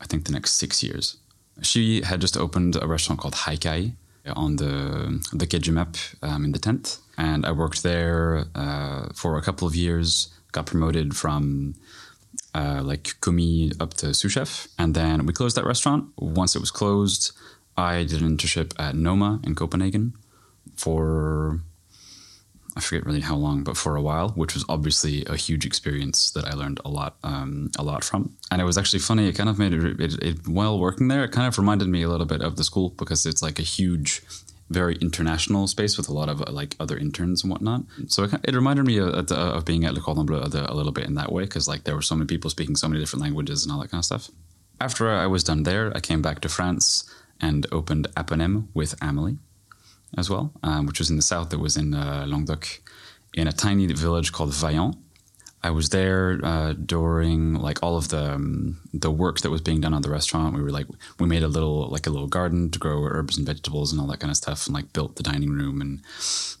I 0.00 0.06
think, 0.06 0.24
the 0.24 0.32
next 0.32 0.52
six 0.52 0.82
years. 0.82 1.16
She 1.62 2.02
had 2.02 2.20
just 2.20 2.36
opened 2.36 2.76
a 2.76 2.86
restaurant 2.86 3.20
called 3.20 3.34
Haikai 3.34 3.92
on 4.34 4.56
the 4.56 5.22
the 5.32 5.46
Quai 5.46 5.58
de 5.60 5.70
Jemmapes 5.70 6.14
um, 6.22 6.44
in 6.44 6.52
the 6.52 6.58
tent, 6.58 6.98
and 7.16 7.46
I 7.46 7.52
worked 7.52 7.82
there 7.82 8.46
uh, 8.54 9.08
for 9.14 9.38
a 9.38 9.42
couple 9.42 9.66
of 9.68 9.74
years. 9.74 10.28
Got 10.52 10.66
promoted 10.66 11.16
from 11.16 11.74
uh, 12.54 12.80
like 12.82 13.14
commis 13.20 13.72
up 13.80 13.94
to 13.94 14.14
sous 14.14 14.32
chef, 14.32 14.68
and 14.78 14.94
then 14.94 15.26
we 15.26 15.32
closed 15.32 15.56
that 15.56 15.64
restaurant. 15.64 16.10
Once 16.16 16.56
it 16.56 16.60
was 16.60 16.70
closed, 16.70 17.32
I 17.76 18.04
did 18.04 18.22
an 18.22 18.36
internship 18.36 18.72
at 18.78 18.94
Noma 18.94 19.40
in 19.44 19.54
Copenhagen 19.54 20.14
for 20.76 21.60
I 22.76 22.80
forget 22.80 23.06
really 23.06 23.22
how 23.22 23.36
long, 23.36 23.64
but 23.64 23.76
for 23.76 23.96
a 23.96 24.02
while, 24.02 24.30
which 24.30 24.52
was 24.52 24.64
obviously 24.68 25.24
a 25.24 25.36
huge 25.36 25.64
experience 25.64 26.30
that 26.32 26.44
I 26.44 26.52
learned 26.52 26.78
a 26.84 26.90
lot, 26.90 27.16
um, 27.24 27.70
a 27.78 27.82
lot 27.82 28.04
from. 28.04 28.36
And 28.50 28.60
it 28.60 28.64
was 28.64 28.76
actually 28.76 28.98
funny. 28.98 29.26
It 29.28 29.32
kind 29.32 29.48
of 29.48 29.58
made 29.58 29.72
it, 29.72 29.98
it, 29.98 30.22
it, 30.22 30.46
while 30.46 30.78
working 30.78 31.08
there. 31.08 31.24
It 31.24 31.32
kind 31.32 31.48
of 31.48 31.56
reminded 31.56 31.88
me 31.88 32.02
a 32.02 32.08
little 32.08 32.26
bit 32.26 32.42
of 32.42 32.56
the 32.56 32.64
school 32.64 32.90
because 32.90 33.24
it's 33.24 33.40
like 33.40 33.58
a 33.58 33.62
huge, 33.62 34.22
very 34.68 34.96
international 34.96 35.66
space 35.68 35.96
with 35.96 36.10
a 36.10 36.12
lot 36.12 36.28
of 36.28 36.42
uh, 36.42 36.52
like 36.52 36.76
other 36.78 36.98
interns 36.98 37.42
and 37.42 37.50
whatnot. 37.50 37.80
So 38.08 38.24
it, 38.24 38.34
it 38.44 38.54
reminded 38.54 38.84
me 38.84 38.98
of, 38.98 39.32
of, 39.32 39.64
being 39.64 39.86
at 39.86 39.94
Le 39.94 40.00
Cordon 40.02 40.26
Bleu 40.26 40.40
a, 40.40 40.66
a 40.70 40.74
little 40.74 40.92
bit 40.92 41.06
in 41.06 41.14
that 41.14 41.32
way 41.32 41.44
because 41.44 41.66
like 41.66 41.84
there 41.84 41.94
were 41.94 42.02
so 42.02 42.14
many 42.14 42.26
people 42.26 42.50
speaking 42.50 42.76
so 42.76 42.88
many 42.88 43.00
different 43.00 43.22
languages 43.22 43.64
and 43.64 43.72
all 43.72 43.80
that 43.80 43.90
kind 43.90 44.00
of 44.00 44.04
stuff. 44.04 44.30
After 44.78 45.08
I 45.08 45.26
was 45.26 45.42
done 45.42 45.62
there, 45.62 45.96
I 45.96 46.00
came 46.00 46.20
back 46.20 46.40
to 46.40 46.50
France 46.50 47.10
and 47.40 47.66
opened 47.72 48.08
Aponem 48.16 48.68
with 48.74 48.94
Amelie 49.02 49.38
as 50.16 50.30
well, 50.30 50.52
um, 50.62 50.86
which 50.86 50.98
was 50.98 51.10
in 51.10 51.16
the 51.16 51.22
south. 51.22 51.52
It 51.52 51.60
was 51.60 51.76
in 51.76 51.94
uh, 51.94 52.24
Languedoc, 52.26 52.80
in 53.34 53.46
a 53.46 53.52
tiny 53.52 53.86
village 53.86 54.32
called 54.32 54.50
Vailhan. 54.50 54.96
I 55.62 55.70
was 55.70 55.88
there 55.88 56.38
uh, 56.44 56.74
during 56.74 57.54
like 57.54 57.82
all 57.82 57.96
of 57.96 58.08
the 58.08 58.34
um, 58.34 58.78
the 58.92 59.10
work 59.10 59.40
that 59.40 59.50
was 59.50 59.60
being 59.60 59.80
done 59.80 59.94
on 59.94 60.02
the 60.02 60.10
restaurant. 60.10 60.54
We 60.54 60.62
were 60.62 60.70
like 60.70 60.86
we 61.18 61.26
made 61.26 61.42
a 61.42 61.48
little 61.48 61.88
like 61.88 62.06
a 62.06 62.10
little 62.10 62.28
garden 62.28 62.70
to 62.70 62.78
grow 62.78 63.02
herbs 63.04 63.36
and 63.36 63.46
vegetables 63.46 63.90
and 63.90 64.00
all 64.00 64.06
that 64.08 64.20
kind 64.20 64.30
of 64.30 64.36
stuff, 64.36 64.66
and 64.66 64.74
like 64.74 64.92
built 64.92 65.16
the 65.16 65.24
dining 65.24 65.50
room 65.50 65.80
and 65.80 66.02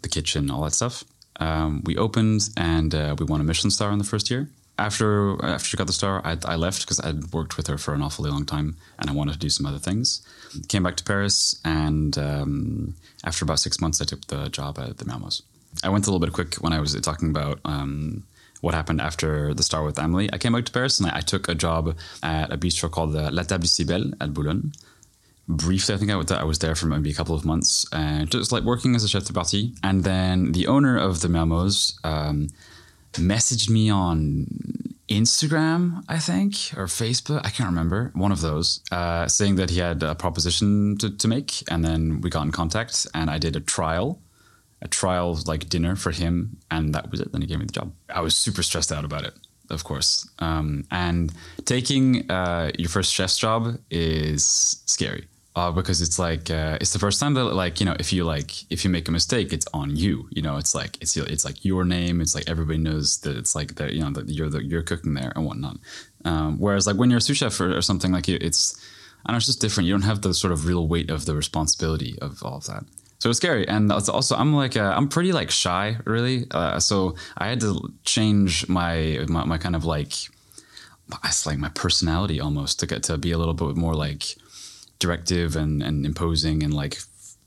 the 0.02 0.08
kitchen, 0.08 0.50
all 0.50 0.62
that 0.62 0.72
stuff. 0.72 1.04
Um, 1.38 1.82
we 1.84 1.96
opened 1.96 2.48
and 2.56 2.94
uh, 2.94 3.14
we 3.18 3.26
won 3.26 3.40
a 3.40 3.44
Michelin 3.44 3.70
star 3.70 3.92
in 3.92 3.98
the 3.98 4.04
first 4.04 4.30
year. 4.30 4.48
After 4.78 5.42
after 5.44 5.66
she 5.66 5.76
got 5.76 5.86
the 5.86 5.92
star, 5.92 6.20
I, 6.24 6.36
I 6.44 6.56
left 6.56 6.82
because 6.82 7.00
I'd 7.00 7.32
worked 7.32 7.56
with 7.56 7.66
her 7.68 7.78
for 7.78 7.94
an 7.94 8.02
awfully 8.02 8.30
long 8.30 8.44
time, 8.44 8.76
and 8.98 9.08
I 9.08 9.12
wanted 9.14 9.32
to 9.32 9.38
do 9.38 9.48
some 9.48 9.64
other 9.64 9.78
things. 9.78 10.20
Came 10.68 10.82
back 10.82 10.96
to 10.96 11.04
Paris, 11.04 11.60
and 11.64 12.16
um, 12.18 12.94
after 13.24 13.44
about 13.44 13.58
six 13.58 13.80
months, 13.80 14.02
I 14.02 14.04
took 14.04 14.26
the 14.26 14.48
job 14.48 14.78
at 14.78 14.98
the 14.98 15.04
Mermoz. 15.06 15.42
I 15.82 15.88
went 15.88 16.06
a 16.06 16.10
little 16.10 16.24
bit 16.24 16.32
quick 16.32 16.56
when 16.56 16.72
I 16.72 16.80
was 16.80 16.94
talking 17.00 17.30
about 17.30 17.60
um, 17.64 18.24
what 18.60 18.74
happened 18.74 19.00
after 19.00 19.54
the 19.54 19.62
star 19.62 19.84
with 19.84 19.98
Amelie. 19.98 20.32
I 20.32 20.38
came 20.38 20.52
back 20.52 20.64
to 20.66 20.72
Paris 20.72 20.98
and 20.98 21.10
I, 21.10 21.18
I 21.18 21.20
took 21.20 21.48
a 21.48 21.54
job 21.54 21.96
at 22.22 22.52
a 22.52 22.58
bistro 22.58 22.90
called 22.90 23.12
the 23.12 23.30
La 23.30 23.42
Table 23.42 23.64
Cybèle 23.64 24.14
at 24.20 24.32
Boulogne. 24.32 24.72
Briefly, 25.48 25.94
I 25.94 25.98
think 25.98 26.10
I 26.10 26.16
was, 26.16 26.30
I 26.32 26.42
was 26.42 26.58
there 26.58 26.74
for 26.74 26.86
maybe 26.86 27.10
a 27.10 27.14
couple 27.14 27.34
of 27.34 27.44
months 27.44 27.86
and 27.92 28.28
just 28.30 28.50
like 28.50 28.64
working 28.64 28.96
as 28.96 29.04
a 29.04 29.08
chef 29.08 29.24
de 29.24 29.32
partie. 29.32 29.74
And 29.82 30.02
then 30.02 30.52
the 30.52 30.66
owner 30.66 30.96
of 30.98 31.20
the 31.20 31.28
Mermoz 31.28 31.98
um, 32.04 32.48
messaged 33.16 33.68
me 33.68 33.90
on 33.90 34.46
Instagram, 35.08 36.02
I 36.08 36.18
think, 36.18 36.54
or 36.76 36.86
Facebook. 36.86 37.40
I 37.44 37.50
can't 37.50 37.68
remember. 37.68 38.10
One 38.14 38.32
of 38.32 38.40
those, 38.40 38.80
uh, 38.90 39.28
saying 39.28 39.56
that 39.56 39.70
he 39.70 39.78
had 39.78 40.02
a 40.02 40.14
proposition 40.14 40.96
to, 40.98 41.16
to 41.16 41.28
make. 41.28 41.62
And 41.70 41.84
then 41.84 42.20
we 42.20 42.30
got 42.30 42.42
in 42.42 42.52
contact 42.52 43.06
and 43.14 43.30
I 43.30 43.38
did 43.38 43.56
a 43.56 43.60
trial 43.60 44.20
a 44.82 44.88
trial 44.88 45.38
like 45.46 45.68
dinner 45.68 45.96
for 45.96 46.10
him, 46.10 46.58
and 46.70 46.94
that 46.94 47.10
was 47.10 47.20
it. 47.20 47.32
Then 47.32 47.40
he 47.40 47.46
gave 47.46 47.58
me 47.58 47.66
the 47.66 47.72
job. 47.72 47.92
I 48.08 48.20
was 48.20 48.36
super 48.36 48.62
stressed 48.62 48.92
out 48.92 49.04
about 49.04 49.24
it, 49.24 49.34
of 49.70 49.84
course. 49.84 50.28
Um, 50.38 50.84
and 50.90 51.32
taking 51.64 52.30
uh, 52.30 52.70
your 52.78 52.88
first 52.88 53.12
chef's 53.12 53.38
job 53.38 53.78
is 53.90 54.82
scary. 54.86 55.26
Uh, 55.56 55.72
because 55.72 56.02
it's 56.02 56.18
like 56.18 56.50
uh, 56.50 56.76
it's 56.82 56.92
the 56.92 56.98
first 56.98 57.18
time 57.18 57.32
that 57.32 57.44
like 57.44 57.80
you 57.80 57.86
know 57.86 57.96
if 57.98 58.12
you 58.12 58.24
like 58.24 58.70
if 58.70 58.84
you 58.84 58.90
make 58.90 59.08
a 59.08 59.10
mistake 59.10 59.54
it's 59.54 59.66
on 59.72 59.96
you 59.96 60.28
you 60.30 60.42
know 60.42 60.58
it's 60.58 60.74
like 60.74 60.98
it's 61.00 61.16
it's 61.16 61.46
like 61.46 61.64
your 61.64 61.82
name 61.82 62.20
it's 62.20 62.34
like 62.34 62.46
everybody 62.46 62.78
knows 62.78 63.20
that 63.20 63.38
it's 63.38 63.54
like 63.54 63.76
that 63.76 63.94
you 63.94 64.02
know 64.02 64.10
that 64.10 64.28
you're 64.28 64.50
the, 64.50 64.62
you're 64.62 64.82
cooking 64.82 65.14
there 65.14 65.32
and 65.34 65.46
whatnot. 65.46 65.78
Um, 66.26 66.58
whereas 66.58 66.86
like 66.86 66.96
when 66.96 67.08
you're 67.08 67.20
a 67.20 67.22
sous 67.22 67.38
chef 67.38 67.58
or, 67.58 67.74
or 67.74 67.80
something 67.80 68.12
like 68.12 68.28
you, 68.28 68.36
it's 68.38 68.78
I 69.24 69.32
know 69.32 69.38
it's 69.38 69.46
just 69.46 69.62
different. 69.62 69.86
You 69.86 69.94
don't 69.94 70.02
have 70.02 70.20
the 70.20 70.34
sort 70.34 70.52
of 70.52 70.66
real 70.66 70.86
weight 70.86 71.08
of 71.08 71.24
the 71.24 71.34
responsibility 71.34 72.18
of 72.20 72.42
all 72.42 72.58
of 72.58 72.66
that. 72.66 72.84
So 73.18 73.30
it's 73.30 73.38
scary. 73.38 73.66
And 73.66 73.90
it's 73.90 74.10
also 74.10 74.36
i'm 74.36 74.52
like 74.54 74.76
uh, 74.76 74.92
i'm 74.94 75.08
pretty 75.08 75.32
like 75.32 75.50
shy 75.50 75.96
really. 76.04 76.44
Uh, 76.50 76.78
so 76.80 77.14
i 77.38 77.48
had 77.48 77.60
to 77.60 77.94
change 78.04 78.68
my, 78.68 79.24
my, 79.26 79.46
my 79.46 79.56
kind 79.56 79.74
of 79.74 79.86
like 79.86 80.12
it's 81.24 81.46
like 81.46 81.56
my 81.56 81.70
personality 81.70 82.40
almost 82.40 82.78
to 82.80 82.86
get 82.86 83.02
to 83.04 83.16
be 83.16 83.32
a 83.32 83.38
little 83.38 83.54
bit 83.54 83.74
more 83.74 83.94
like 83.94 84.36
directive 84.98 85.56
and, 85.56 85.82
and 85.82 86.06
imposing 86.06 86.62
and 86.62 86.72
like 86.74 86.98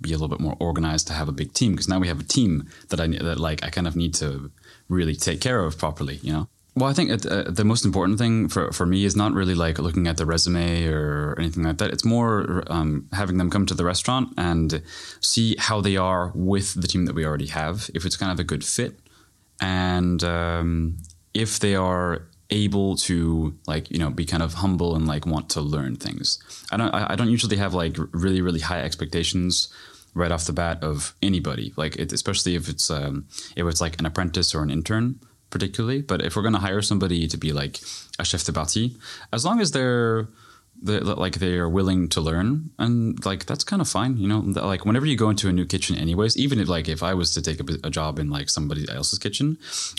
be 0.01 0.11
a 0.11 0.13
little 0.13 0.29
bit 0.29 0.39
more 0.39 0.55
organized 0.59 1.07
to 1.07 1.13
have 1.13 1.27
a 1.27 1.33
big 1.33 1.53
team. 1.53 1.71
Because 1.71 1.89
now 1.89 1.99
we 1.99 2.07
have 2.07 2.19
a 2.19 2.23
team 2.23 2.69
that 2.89 2.99
i 2.99 3.07
that 3.07 3.39
like 3.39 3.63
i 3.63 3.69
kind 3.69 3.87
of 3.87 3.95
need 3.95 4.13
to 4.15 4.51
really 4.87 5.15
take 5.15 5.41
care 5.41 5.63
of 5.63 5.77
properly 5.77 6.19
you 6.23 6.31
know? 6.33 6.47
Well, 6.75 6.89
I 6.89 6.93
think 6.93 7.09
it, 7.09 7.25
uh, 7.25 7.43
the 7.43 7.65
most 7.65 7.83
important 7.83 8.19
thing 8.19 8.47
for, 8.47 8.71
for 8.71 8.85
me 8.85 9.03
is 9.03 9.15
not 9.15 9.33
really 9.33 9.55
like 9.55 9.79
looking 9.79 10.07
at 10.07 10.15
the 10.15 10.25
resume 10.25 10.87
or 10.87 11.35
anything 11.37 11.63
like 11.63 11.77
that. 11.79 11.91
It's 11.91 12.05
more 12.05 12.63
um, 12.67 13.09
having 13.11 13.37
them 13.37 13.49
come 13.49 13.65
to 13.65 13.73
the 13.73 13.83
restaurant 13.83 14.33
and 14.37 14.81
see 15.19 15.55
how 15.57 15.81
they 15.81 15.97
are 15.97 16.31
with 16.35 16.79
the 16.79 16.87
team 16.87 17.05
that 17.05 17.15
we 17.15 17.25
already 17.25 17.47
have, 17.47 17.89
if 17.93 18.05
it's 18.05 18.15
kind 18.15 18.31
of 18.31 18.39
a 18.39 18.45
good 18.45 18.63
fit, 18.63 18.97
and 19.59 20.23
um, 20.23 20.97
if 21.33 21.59
they 21.59 21.75
are 21.75 22.28
able 22.51 22.95
to 22.95 23.55
like 23.67 23.91
you 23.91 23.99
know 23.99 24.09
be 24.09 24.25
kind 24.25 24.41
of 24.41 24.55
humble 24.55 24.95
and 24.95 25.07
like 25.07 25.25
want 25.25 25.49
to 25.49 25.61
learn 25.61 25.95
things. 25.95 26.39
I 26.71 26.77
don't 26.77 26.93
I 26.93 27.15
don't 27.15 27.29
usually 27.29 27.57
have 27.57 27.73
like 27.73 27.95
really 28.11 28.41
really 28.41 28.59
high 28.59 28.81
expectations 28.81 29.73
right 30.13 30.31
off 30.31 30.45
the 30.45 30.53
bat 30.53 30.83
of 30.83 31.13
anybody, 31.21 31.73
like 31.77 31.95
it, 31.97 32.11
especially 32.11 32.55
if 32.55 32.67
it's 32.67 32.89
um, 32.89 33.27
if 33.55 33.65
it's 33.65 33.81
like 33.81 33.99
an 33.99 34.05
apprentice 34.05 34.55
or 34.55 34.63
an 34.63 34.69
intern 34.69 35.19
particularly. 35.49 36.01
But 36.01 36.21
if 36.21 36.35
we're 36.35 36.41
going 36.41 36.53
to 36.53 36.59
hire 36.59 36.81
somebody 36.81 37.27
to 37.27 37.37
be 37.37 37.51
like 37.53 37.79
a 38.17 38.25
chef 38.25 38.43
de 38.43 38.53
partie, 38.53 38.97
as 39.33 39.45
long 39.45 39.59
as 39.59 39.71
they're 39.71 40.27
they're, 40.81 41.01
like 41.01 41.35
they 41.35 41.55
are 41.55 41.69
willing 41.69 42.07
to 42.09 42.21
learn 42.21 42.69
and 42.77 43.23
like 43.25 43.45
that's 43.45 43.63
kind 43.63 43.81
of 43.81 43.87
fine 43.87 44.17
you 44.17 44.27
know? 44.27 44.39
Like 44.39 44.85
whenever 44.85 45.05
you 45.05 45.17
go 45.17 45.29
into 45.29 45.49
a 45.49 45.51
new 45.51 45.65
kitchen 45.65 45.97
anyways 45.97 46.37
even 46.37 46.59
if 46.59 46.67
like 46.67 46.87
if 46.87 47.03
i 47.03 47.13
was 47.13 47.33
to 47.33 47.41
take 47.41 47.59
a, 47.59 47.87
a, 47.87 47.89
job 47.89 48.19
in 48.19 48.29
like 48.29 48.49
somebody 48.49 48.87
else's 48.89 49.19
kitchen 49.19 49.57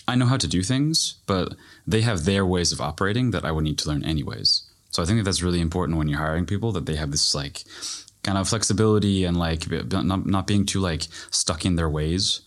i 0.09 0.15
know 0.15 0.27
how 0.27 0.37
to 0.37 0.49
do 0.49 0.63
things 0.63 1.15
but 1.27 1.55
they 1.87 2.01
have 2.03 2.25
their 2.25 2.47
ways 2.47 2.73
of 2.73 2.81
operating 2.81 3.31
that 3.31 3.45
i 3.45 3.53
would 3.53 3.65
need 3.65 3.79
to 3.79 3.89
learn 3.89 4.05
anyways. 4.05 4.63
So 4.91 5.03
i 5.03 5.07
think 5.07 5.19
that 5.19 5.25
that's 5.25 5.43
really 5.43 5.61
important 5.61 5.99
when 5.99 6.09
you're 6.09 6.19
hiring 6.19 6.47
people 6.47 6.73
that 6.73 6.87
they 6.87 6.97
have 6.97 7.11
this 7.11 7.35
like 7.35 7.65
kind 8.23 8.39
of 8.39 8.49
flexibility 8.49 9.25
and 9.25 9.37
like 9.37 9.71
not, 9.71 10.27
not 10.27 10.47
being 10.47 10.67
too 10.67 10.81
like 10.81 11.07
stuck 11.31 11.65
in 11.65 11.77
their 11.77 11.89
ways. 11.89 12.41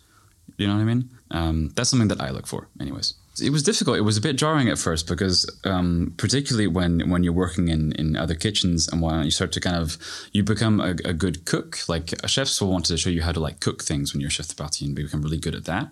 You 0.58 0.68
know 0.68 0.76
what 0.76 0.82
i 0.82 0.86
mean 0.86 1.10
um, 1.34 1.72
that's 1.76 1.90
something 1.90 2.08
that 2.10 2.22
I 2.22 2.30
look 2.30 2.48
for, 2.48 2.68
anyways. 2.80 3.16
It 3.42 3.50
was 3.50 3.64
difficult. 3.64 3.98
It 3.98 4.02
was 4.02 4.18
a 4.18 4.22
bit 4.22 4.36
jarring 4.36 4.70
at 4.70 4.78
first 4.78 5.08
because, 5.08 5.50
um, 5.66 6.14
particularly 6.18 6.68
when 6.68 7.10
when 7.10 7.24
you're 7.24 7.34
working 7.34 7.68
in, 7.68 7.92
in 7.94 8.16
other 8.16 8.36
kitchens 8.36 8.88
and 8.88 9.02
when 9.02 9.24
you 9.24 9.32
start 9.32 9.52
to 9.54 9.60
kind 9.60 9.76
of 9.76 9.98
you 10.32 10.44
become 10.44 10.80
a, 10.80 10.92
a 11.04 11.14
good 11.14 11.46
cook. 11.46 11.80
Like 11.90 12.14
chefs 12.28 12.62
will 12.62 12.72
want 12.72 12.86
to 12.86 12.98
show 12.98 13.10
you 13.10 13.24
how 13.24 13.32
to 13.32 13.40
like 13.40 13.60
cook 13.60 13.84
things 13.84 14.14
when 14.14 14.22
you're 14.22 14.30
chef 14.30 14.48
de 14.48 14.56
partie 14.56 14.86
and 14.86 14.96
become 14.96 15.24
really 15.24 15.40
good 15.40 15.56
at 15.56 15.66
that. 15.66 15.90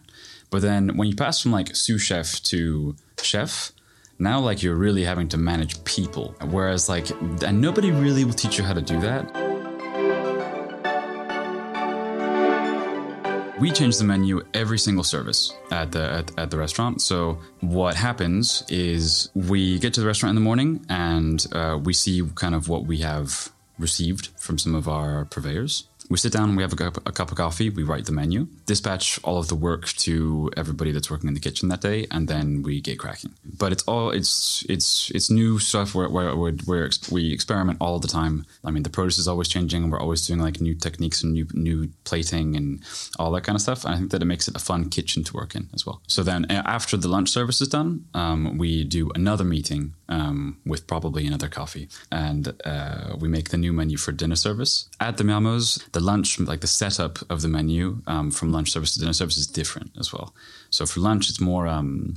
But 0.51 0.61
then 0.61 0.95
when 0.95 1.07
you 1.07 1.15
pass 1.15 1.41
from 1.41 1.51
like 1.51 1.75
sous 1.75 2.03
chef 2.03 2.43
to 2.43 2.95
chef, 3.19 3.71
now 4.19 4.39
like 4.39 4.61
you're 4.61 4.75
really 4.75 5.03
having 5.03 5.27
to 5.29 5.37
manage 5.37 5.83
people. 5.83 6.35
Whereas 6.51 6.87
like 6.87 7.09
and 7.41 7.59
nobody 7.59 7.89
really 7.89 8.23
will 8.23 8.33
teach 8.33 8.59
you 8.59 8.63
how 8.63 8.73
to 8.73 8.81
do 8.81 9.01
that. 9.01 9.60
We 13.61 13.69
change 13.69 13.99
the 13.99 14.03
menu 14.03 14.43
every 14.55 14.79
single 14.79 15.03
service 15.03 15.53
at 15.69 15.91
the 15.91 16.01
at, 16.01 16.39
at, 16.39 16.49
the 16.49 16.57
restaurant. 16.57 16.99
So 16.99 17.37
what 17.59 17.93
happens 17.95 18.63
is 18.69 19.29
we 19.35 19.77
get 19.77 19.93
to 19.93 20.01
the 20.01 20.07
restaurant 20.07 20.31
in 20.31 20.35
the 20.35 20.41
morning 20.41 20.83
and 20.89 21.45
uh, 21.53 21.79
we 21.81 21.93
see 21.93 22.23
kind 22.33 22.55
of 22.55 22.67
what 22.67 22.85
we 22.85 22.97
have 22.97 23.51
received 23.77 24.29
from 24.35 24.57
some 24.57 24.73
of 24.73 24.87
our 24.87 25.25
purveyors. 25.25 25.87
We 26.11 26.17
sit 26.17 26.33
down, 26.33 26.57
we 26.57 26.61
have 26.61 26.73
a 26.73 26.75
cup, 26.75 26.97
a 27.07 27.11
cup, 27.13 27.31
of 27.31 27.37
coffee, 27.37 27.69
we 27.69 27.83
write 27.83 28.03
the 28.03 28.11
menu, 28.11 28.49
dispatch 28.65 29.17
all 29.23 29.37
of 29.37 29.47
the 29.47 29.55
work 29.55 29.87
to 30.05 30.51
everybody 30.57 30.91
that's 30.91 31.09
working 31.09 31.29
in 31.29 31.35
the 31.35 31.39
kitchen 31.39 31.69
that 31.69 31.79
day, 31.79 32.05
and 32.11 32.27
then 32.27 32.63
we 32.63 32.81
get 32.81 32.99
cracking. 32.99 33.31
But 33.45 33.71
it's 33.71 33.83
all 33.83 34.09
it's 34.11 34.65
it's 34.67 35.09
it's 35.11 35.29
new 35.29 35.57
stuff 35.57 35.95
where 35.95 36.09
where, 36.09 36.35
where, 36.35 36.89
we 37.09 37.31
experiment 37.31 37.77
all 37.79 37.99
the 37.99 38.09
time. 38.09 38.45
I 38.65 38.71
mean, 38.71 38.83
the 38.83 38.89
produce 38.89 39.19
is 39.19 39.27
always 39.29 39.47
changing, 39.47 39.83
and 39.83 39.89
we're 39.89 40.01
always 40.01 40.27
doing 40.27 40.41
like 40.41 40.59
new 40.59 40.75
techniques 40.75 41.23
and 41.23 41.31
new 41.31 41.47
new 41.53 41.87
plating 42.03 42.57
and 42.57 42.81
all 43.17 43.31
that 43.31 43.45
kind 43.45 43.55
of 43.55 43.61
stuff. 43.61 43.85
And 43.85 43.95
I 43.95 43.97
think 43.97 44.11
that 44.11 44.21
it 44.21 44.25
makes 44.25 44.49
it 44.49 44.55
a 44.57 44.59
fun 44.59 44.89
kitchen 44.89 45.23
to 45.23 45.33
work 45.33 45.55
in 45.55 45.69
as 45.73 45.85
well. 45.85 46.01
So 46.07 46.23
then 46.23 46.43
after 46.51 46.97
the 46.97 47.07
lunch 47.07 47.29
service 47.29 47.61
is 47.61 47.69
done, 47.69 48.07
um, 48.13 48.57
we 48.57 48.83
do 48.83 49.11
another 49.15 49.45
meeting 49.45 49.93
um, 50.09 50.57
with 50.65 50.87
probably 50.87 51.25
another 51.25 51.47
coffee, 51.47 51.87
and 52.11 52.53
uh, 52.65 53.15
we 53.17 53.29
make 53.29 53.51
the 53.51 53.57
new 53.57 53.71
menu 53.71 53.95
for 53.95 54.11
dinner 54.11 54.35
service 54.35 54.89
at 54.99 55.15
the 55.15 55.23
Mermoz. 55.23 55.79
The 55.93 56.00
lunch, 56.01 56.39
like 56.39 56.61
the 56.61 56.67
setup 56.67 57.19
of 57.29 57.41
the 57.41 57.47
menu 57.47 58.01
um, 58.07 58.31
from 58.31 58.51
lunch 58.51 58.71
service 58.71 58.93
to 58.93 58.99
dinner 58.99 59.13
service, 59.13 59.37
is 59.37 59.47
different 59.47 59.91
as 59.99 60.11
well. 60.11 60.33
So 60.69 60.85
for 60.85 60.99
lunch, 60.99 61.29
it's 61.29 61.39
more 61.39 61.67
um, 61.67 62.15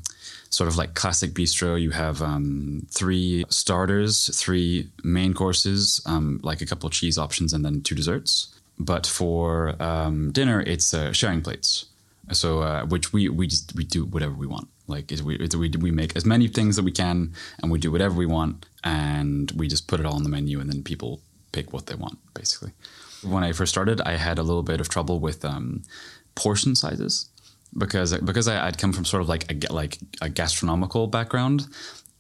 sort 0.51 0.69
of 0.69 0.77
like 0.77 0.95
classic 0.95 1.33
bistro. 1.33 1.81
You 1.81 1.91
have 1.91 2.23
um, 2.23 2.87
three 2.91 3.45
starters, 3.49 4.37
three 4.37 4.91
main 5.03 5.35
courses, 5.35 6.01
um, 6.07 6.41
like 6.43 6.61
a 6.61 6.67
couple 6.67 6.89
cheese 6.91 7.19
options, 7.19 7.53
and 7.53 7.65
then 7.65 7.83
two 7.83 7.95
desserts. 7.95 8.55
But 8.79 9.07
for 9.07 9.81
um, 9.83 10.33
dinner, 10.33 10.61
it's 10.61 10.95
uh, 10.95 11.13
sharing 11.13 11.43
plates. 11.43 11.87
So 12.33 12.61
uh, 12.61 12.87
which 12.87 13.13
we 13.13 13.29
we 13.29 13.47
just 13.47 13.75
we 13.75 13.85
do 13.85 14.05
whatever 14.05 14.35
we 14.35 14.47
want. 14.47 14.69
Like 14.87 15.13
we, 15.25 15.37
we 15.57 15.69
we 15.69 15.91
make 15.91 16.17
as 16.17 16.25
many 16.25 16.49
things 16.49 16.77
that 16.77 16.85
we 16.85 16.93
can, 16.93 17.35
and 17.63 17.71
we 17.71 17.79
do 17.79 17.91
whatever 17.93 18.15
we 18.15 18.27
want, 18.27 18.67
and 18.83 19.51
we 19.53 19.69
just 19.69 19.89
put 19.89 20.01
it 20.01 20.07
all 20.07 20.15
on 20.15 20.23
the 20.23 20.29
menu, 20.29 20.61
and 20.61 20.71
then 20.71 20.83
people 20.83 21.21
pick 21.55 21.73
what 21.73 21.87
they 21.87 21.95
want, 21.95 22.19
basically. 22.35 22.73
When 23.23 23.45
I 23.45 23.53
first 23.53 23.73
started, 23.73 24.01
I 24.03 24.17
had 24.17 24.39
a 24.39 24.43
little 24.43 24.63
bit 24.63 24.81
of 24.81 24.89
trouble 24.89 25.19
with 25.21 25.45
um, 25.45 25.83
portion 26.35 26.75
sizes 26.75 27.29
because 27.77 28.17
because 28.19 28.49
I, 28.49 28.67
would 28.67 28.79
come 28.79 28.93
from 28.93 29.05
sort 29.05 29.23
of 29.23 29.29
like 29.29 29.51
a 29.51 29.73
like 29.73 29.99
a 30.21 30.29
gastronomical 30.29 31.07
background. 31.07 31.67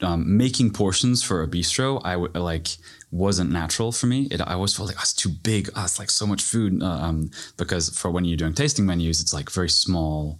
Um, 0.00 0.36
making 0.36 0.72
portions 0.72 1.22
for 1.22 1.42
a 1.42 1.46
bistro, 1.46 2.00
I 2.04 2.14
w- 2.14 2.32
like 2.34 2.68
wasn't 3.12 3.50
natural 3.50 3.92
for 3.92 4.06
me. 4.06 4.26
It, 4.30 4.40
I 4.40 4.54
always 4.54 4.74
felt 4.74 4.88
like 4.88 4.98
oh, 4.98 5.02
it's 5.02 5.12
too 5.12 5.28
big. 5.28 5.70
Oh, 5.76 5.84
it's 5.84 5.98
like 5.98 6.10
so 6.10 6.26
much 6.26 6.42
food. 6.42 6.82
Uh, 6.82 6.86
um, 6.86 7.30
because 7.56 7.96
for 7.96 8.10
when 8.10 8.24
you're 8.24 8.36
doing 8.36 8.54
tasting 8.54 8.86
menus, 8.86 9.20
it's 9.20 9.32
like 9.32 9.50
very 9.50 9.70
small 9.70 10.38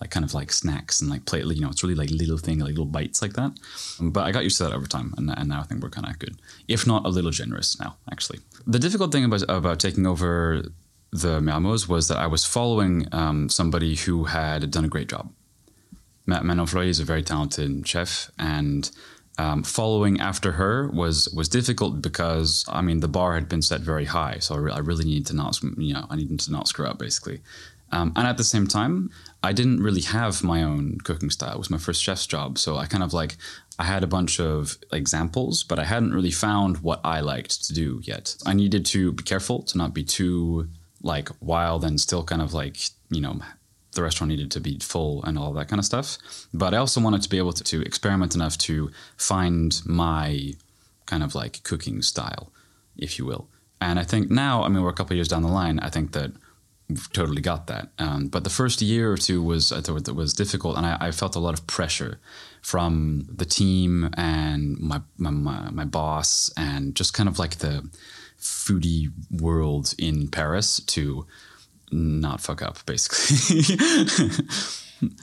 like 0.00 0.10
kind 0.10 0.24
of 0.24 0.34
like 0.34 0.52
snacks 0.52 1.00
and 1.00 1.10
like 1.10 1.24
play, 1.24 1.40
you 1.42 1.60
know, 1.60 1.70
it's 1.70 1.82
really 1.82 1.94
like 1.94 2.10
little 2.10 2.38
thing, 2.38 2.58
like 2.58 2.70
little 2.70 2.84
bites 2.84 3.22
like 3.22 3.32
that. 3.34 3.52
But 4.00 4.26
I 4.26 4.32
got 4.32 4.44
used 4.44 4.58
to 4.58 4.64
that 4.64 4.72
over 4.72 4.86
time, 4.86 5.14
and, 5.16 5.30
and 5.36 5.48
now 5.48 5.60
I 5.60 5.62
think 5.64 5.82
we're 5.82 5.90
kind 5.90 6.08
of 6.08 6.18
good, 6.18 6.36
if 6.68 6.86
not 6.86 7.06
a 7.06 7.08
little 7.08 7.30
generous 7.30 7.78
now, 7.80 7.96
actually. 8.12 8.40
The 8.66 8.78
difficult 8.78 9.12
thing 9.12 9.24
about 9.24 9.42
about 9.48 9.80
taking 9.80 10.06
over 10.06 10.62
the 11.12 11.40
Mermoz 11.40 11.88
was 11.88 12.08
that 12.08 12.18
I 12.18 12.26
was 12.26 12.44
following 12.44 13.06
um, 13.12 13.48
somebody 13.48 13.94
who 13.96 14.24
had 14.24 14.70
done 14.70 14.84
a 14.84 14.88
great 14.88 15.08
job. 15.08 15.32
Manon 16.26 16.66
Fleury 16.66 16.90
is 16.90 17.00
a 17.00 17.04
very 17.04 17.22
talented 17.22 17.86
chef, 17.86 18.30
and 18.38 18.90
um, 19.38 19.62
following 19.62 20.20
after 20.20 20.52
her 20.52 20.88
was 20.88 21.28
was 21.34 21.48
difficult 21.48 22.02
because 22.02 22.64
I 22.68 22.80
mean 22.82 23.00
the 23.00 23.08
bar 23.08 23.34
had 23.34 23.48
been 23.48 23.62
set 23.62 23.80
very 23.80 24.06
high, 24.06 24.38
so 24.40 24.54
I, 24.54 24.58
re- 24.58 24.72
I 24.72 24.78
really 24.78 25.04
needed 25.04 25.26
to 25.26 25.36
not 25.36 25.60
you 25.62 25.94
know 25.94 26.06
I 26.10 26.16
needed 26.16 26.40
to 26.40 26.52
not 26.52 26.68
screw 26.68 26.86
up 26.86 26.98
basically. 26.98 27.40
Um, 27.92 28.12
and 28.16 28.26
at 28.26 28.36
the 28.36 28.44
same 28.44 28.66
time, 28.66 29.10
I 29.42 29.52
didn't 29.52 29.82
really 29.82 30.00
have 30.02 30.42
my 30.42 30.62
own 30.62 30.98
cooking 31.04 31.30
style. 31.30 31.54
It 31.54 31.58
was 31.58 31.70
my 31.70 31.78
first 31.78 32.02
chef's 32.02 32.26
job. 32.26 32.58
So 32.58 32.76
I 32.76 32.86
kind 32.86 33.04
of 33.04 33.12
like, 33.12 33.36
I 33.78 33.84
had 33.84 34.02
a 34.02 34.08
bunch 34.08 34.40
of 34.40 34.78
examples, 34.92 35.62
but 35.62 35.78
I 35.78 35.84
hadn't 35.84 36.14
really 36.14 36.30
found 36.30 36.78
what 36.78 37.00
I 37.04 37.20
liked 37.20 37.64
to 37.64 37.72
do 37.72 38.00
yet. 38.02 38.36
I 38.44 38.54
needed 38.54 38.84
to 38.86 39.12
be 39.12 39.22
careful 39.22 39.62
to 39.62 39.78
not 39.78 39.94
be 39.94 40.02
too 40.02 40.68
like 41.02 41.30
wild 41.40 41.84
and 41.84 42.00
still 42.00 42.24
kind 42.24 42.42
of 42.42 42.52
like, 42.52 42.78
you 43.10 43.20
know, 43.20 43.38
the 43.92 44.02
restaurant 44.02 44.30
needed 44.30 44.50
to 44.50 44.60
be 44.60 44.78
full 44.78 45.22
and 45.24 45.38
all 45.38 45.52
that 45.52 45.68
kind 45.68 45.78
of 45.78 45.84
stuff. 45.84 46.18
But 46.52 46.74
I 46.74 46.78
also 46.78 47.00
wanted 47.00 47.22
to 47.22 47.28
be 47.28 47.38
able 47.38 47.52
to, 47.52 47.64
to 47.64 47.82
experiment 47.82 48.34
enough 48.34 48.58
to 48.58 48.90
find 49.16 49.80
my 49.84 50.52
kind 51.06 51.22
of 51.22 51.34
like 51.34 51.62
cooking 51.62 52.02
style, 52.02 52.52
if 52.96 53.18
you 53.18 53.24
will. 53.24 53.48
And 53.80 53.98
I 53.98 54.04
think 54.04 54.30
now, 54.30 54.64
I 54.64 54.68
mean, 54.68 54.82
we're 54.82 54.90
a 54.90 54.94
couple 54.94 55.14
years 55.14 55.28
down 55.28 55.42
the 55.42 55.48
line. 55.48 55.78
I 55.80 55.90
think 55.90 56.12
that 56.12 56.32
totally 57.12 57.42
got 57.42 57.66
that. 57.66 57.88
Um, 57.98 58.28
but 58.28 58.44
the 58.44 58.50
first 58.50 58.80
year 58.80 59.12
or 59.12 59.16
two 59.16 59.42
was 59.42 59.72
I 59.72 59.80
thought 59.80 60.08
was 60.14 60.32
difficult, 60.32 60.76
and 60.76 60.86
I, 60.86 60.96
I, 61.00 61.10
felt 61.10 61.36
a 61.36 61.40
lot 61.40 61.54
of 61.54 61.66
pressure 61.66 62.20
from 62.62 63.26
the 63.28 63.44
team 63.44 64.10
and 64.16 64.78
my, 64.78 65.00
my 65.18 65.30
my, 65.30 65.84
boss, 65.84 66.50
and 66.56 66.94
just 66.94 67.12
kind 67.14 67.28
of 67.28 67.38
like 67.38 67.56
the 67.56 67.88
foodie 68.38 69.10
world 69.30 69.94
in 69.98 70.28
Paris 70.28 70.80
to 70.80 71.26
not 71.90 72.40
fuck 72.40 72.62
up, 72.62 72.84
basically. 72.86 73.76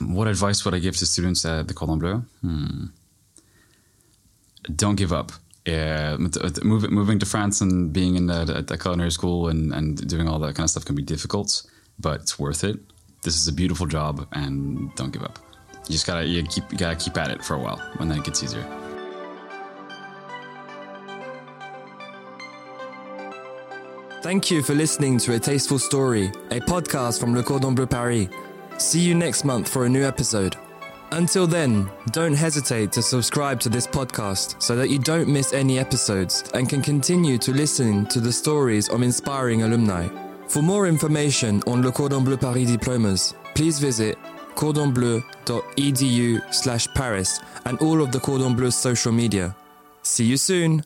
what 0.00 0.28
advice 0.28 0.64
would 0.64 0.74
I 0.74 0.78
give 0.78 0.96
to 0.98 1.06
students 1.06 1.44
at 1.44 1.68
the 1.68 1.74
Cordon 1.74 1.98
Bleu? 1.98 2.22
Hmm. 2.40 2.86
Don't 4.74 4.96
give 4.96 5.12
up 5.12 5.32
yeah, 5.66 6.16
moving 6.62 6.90
moving 6.92 7.18
to 7.18 7.26
France 7.26 7.60
and 7.60 7.92
being 7.92 8.16
in 8.16 8.26
the 8.26 8.78
culinary 8.80 9.10
school 9.10 9.48
and, 9.48 9.72
and 9.72 10.06
doing 10.08 10.28
all 10.28 10.38
that 10.40 10.54
kind 10.54 10.64
of 10.64 10.70
stuff 10.70 10.84
can 10.84 10.94
be 10.94 11.02
difficult, 11.02 11.62
but 11.98 12.20
it's 12.20 12.38
worth 12.38 12.64
it. 12.64 12.78
This 13.22 13.36
is 13.36 13.48
a 13.48 13.52
beautiful 13.52 13.86
job, 13.86 14.26
and 14.32 14.94
don't 14.94 15.10
give 15.10 15.22
up. 15.22 15.38
You 15.88 15.92
just 15.92 16.06
gotta 16.06 16.26
you 16.26 16.42
keep 16.42 16.70
you 16.70 16.76
gotta 16.76 16.96
keep 16.96 17.16
at 17.16 17.30
it 17.30 17.42
for 17.42 17.54
a 17.54 17.58
while, 17.58 17.80
and 17.98 18.10
then 18.10 18.18
it 18.18 18.24
gets 18.24 18.42
easier. 18.42 18.64
Thank 24.22 24.50
you 24.50 24.62
for 24.62 24.74
listening 24.74 25.18
to 25.18 25.34
A 25.34 25.38
Tasteful 25.38 25.78
Story, 25.78 26.26
a 26.50 26.60
podcast 26.60 27.20
from 27.20 27.34
Le 27.34 27.42
Cordon 27.42 27.74
Bleu 27.74 27.86
Paris. 27.86 28.28
See 28.78 29.00
you 29.00 29.14
next 29.14 29.44
month 29.44 29.68
for 29.68 29.84
a 29.84 29.88
new 29.88 30.02
episode. 30.02 30.56
Until 31.14 31.46
then, 31.46 31.88
don't 32.10 32.34
hesitate 32.34 32.90
to 32.90 33.00
subscribe 33.00 33.60
to 33.60 33.68
this 33.68 33.86
podcast 33.86 34.60
so 34.60 34.74
that 34.74 34.90
you 34.90 34.98
don't 34.98 35.28
miss 35.28 35.52
any 35.52 35.78
episodes 35.78 36.42
and 36.54 36.68
can 36.68 36.82
continue 36.82 37.38
to 37.38 37.52
listen 37.52 38.04
to 38.06 38.18
the 38.18 38.32
stories 38.32 38.88
of 38.88 39.00
inspiring 39.00 39.62
alumni. 39.62 40.08
For 40.48 40.60
more 40.60 40.88
information 40.88 41.62
on 41.68 41.82
Le 41.82 41.92
Cordon 41.92 42.24
Bleu 42.24 42.36
Paris 42.36 42.68
diplomas, 42.68 43.32
please 43.54 43.78
visit 43.78 44.18
cordonbleu.edu 44.56 46.52
slash 46.52 46.88
Paris 46.94 47.38
and 47.64 47.78
all 47.78 48.02
of 48.02 48.10
the 48.10 48.18
Cordon 48.18 48.56
Bleu's 48.56 48.74
social 48.74 49.12
media. 49.12 49.54
See 50.02 50.24
you 50.24 50.36
soon! 50.36 50.82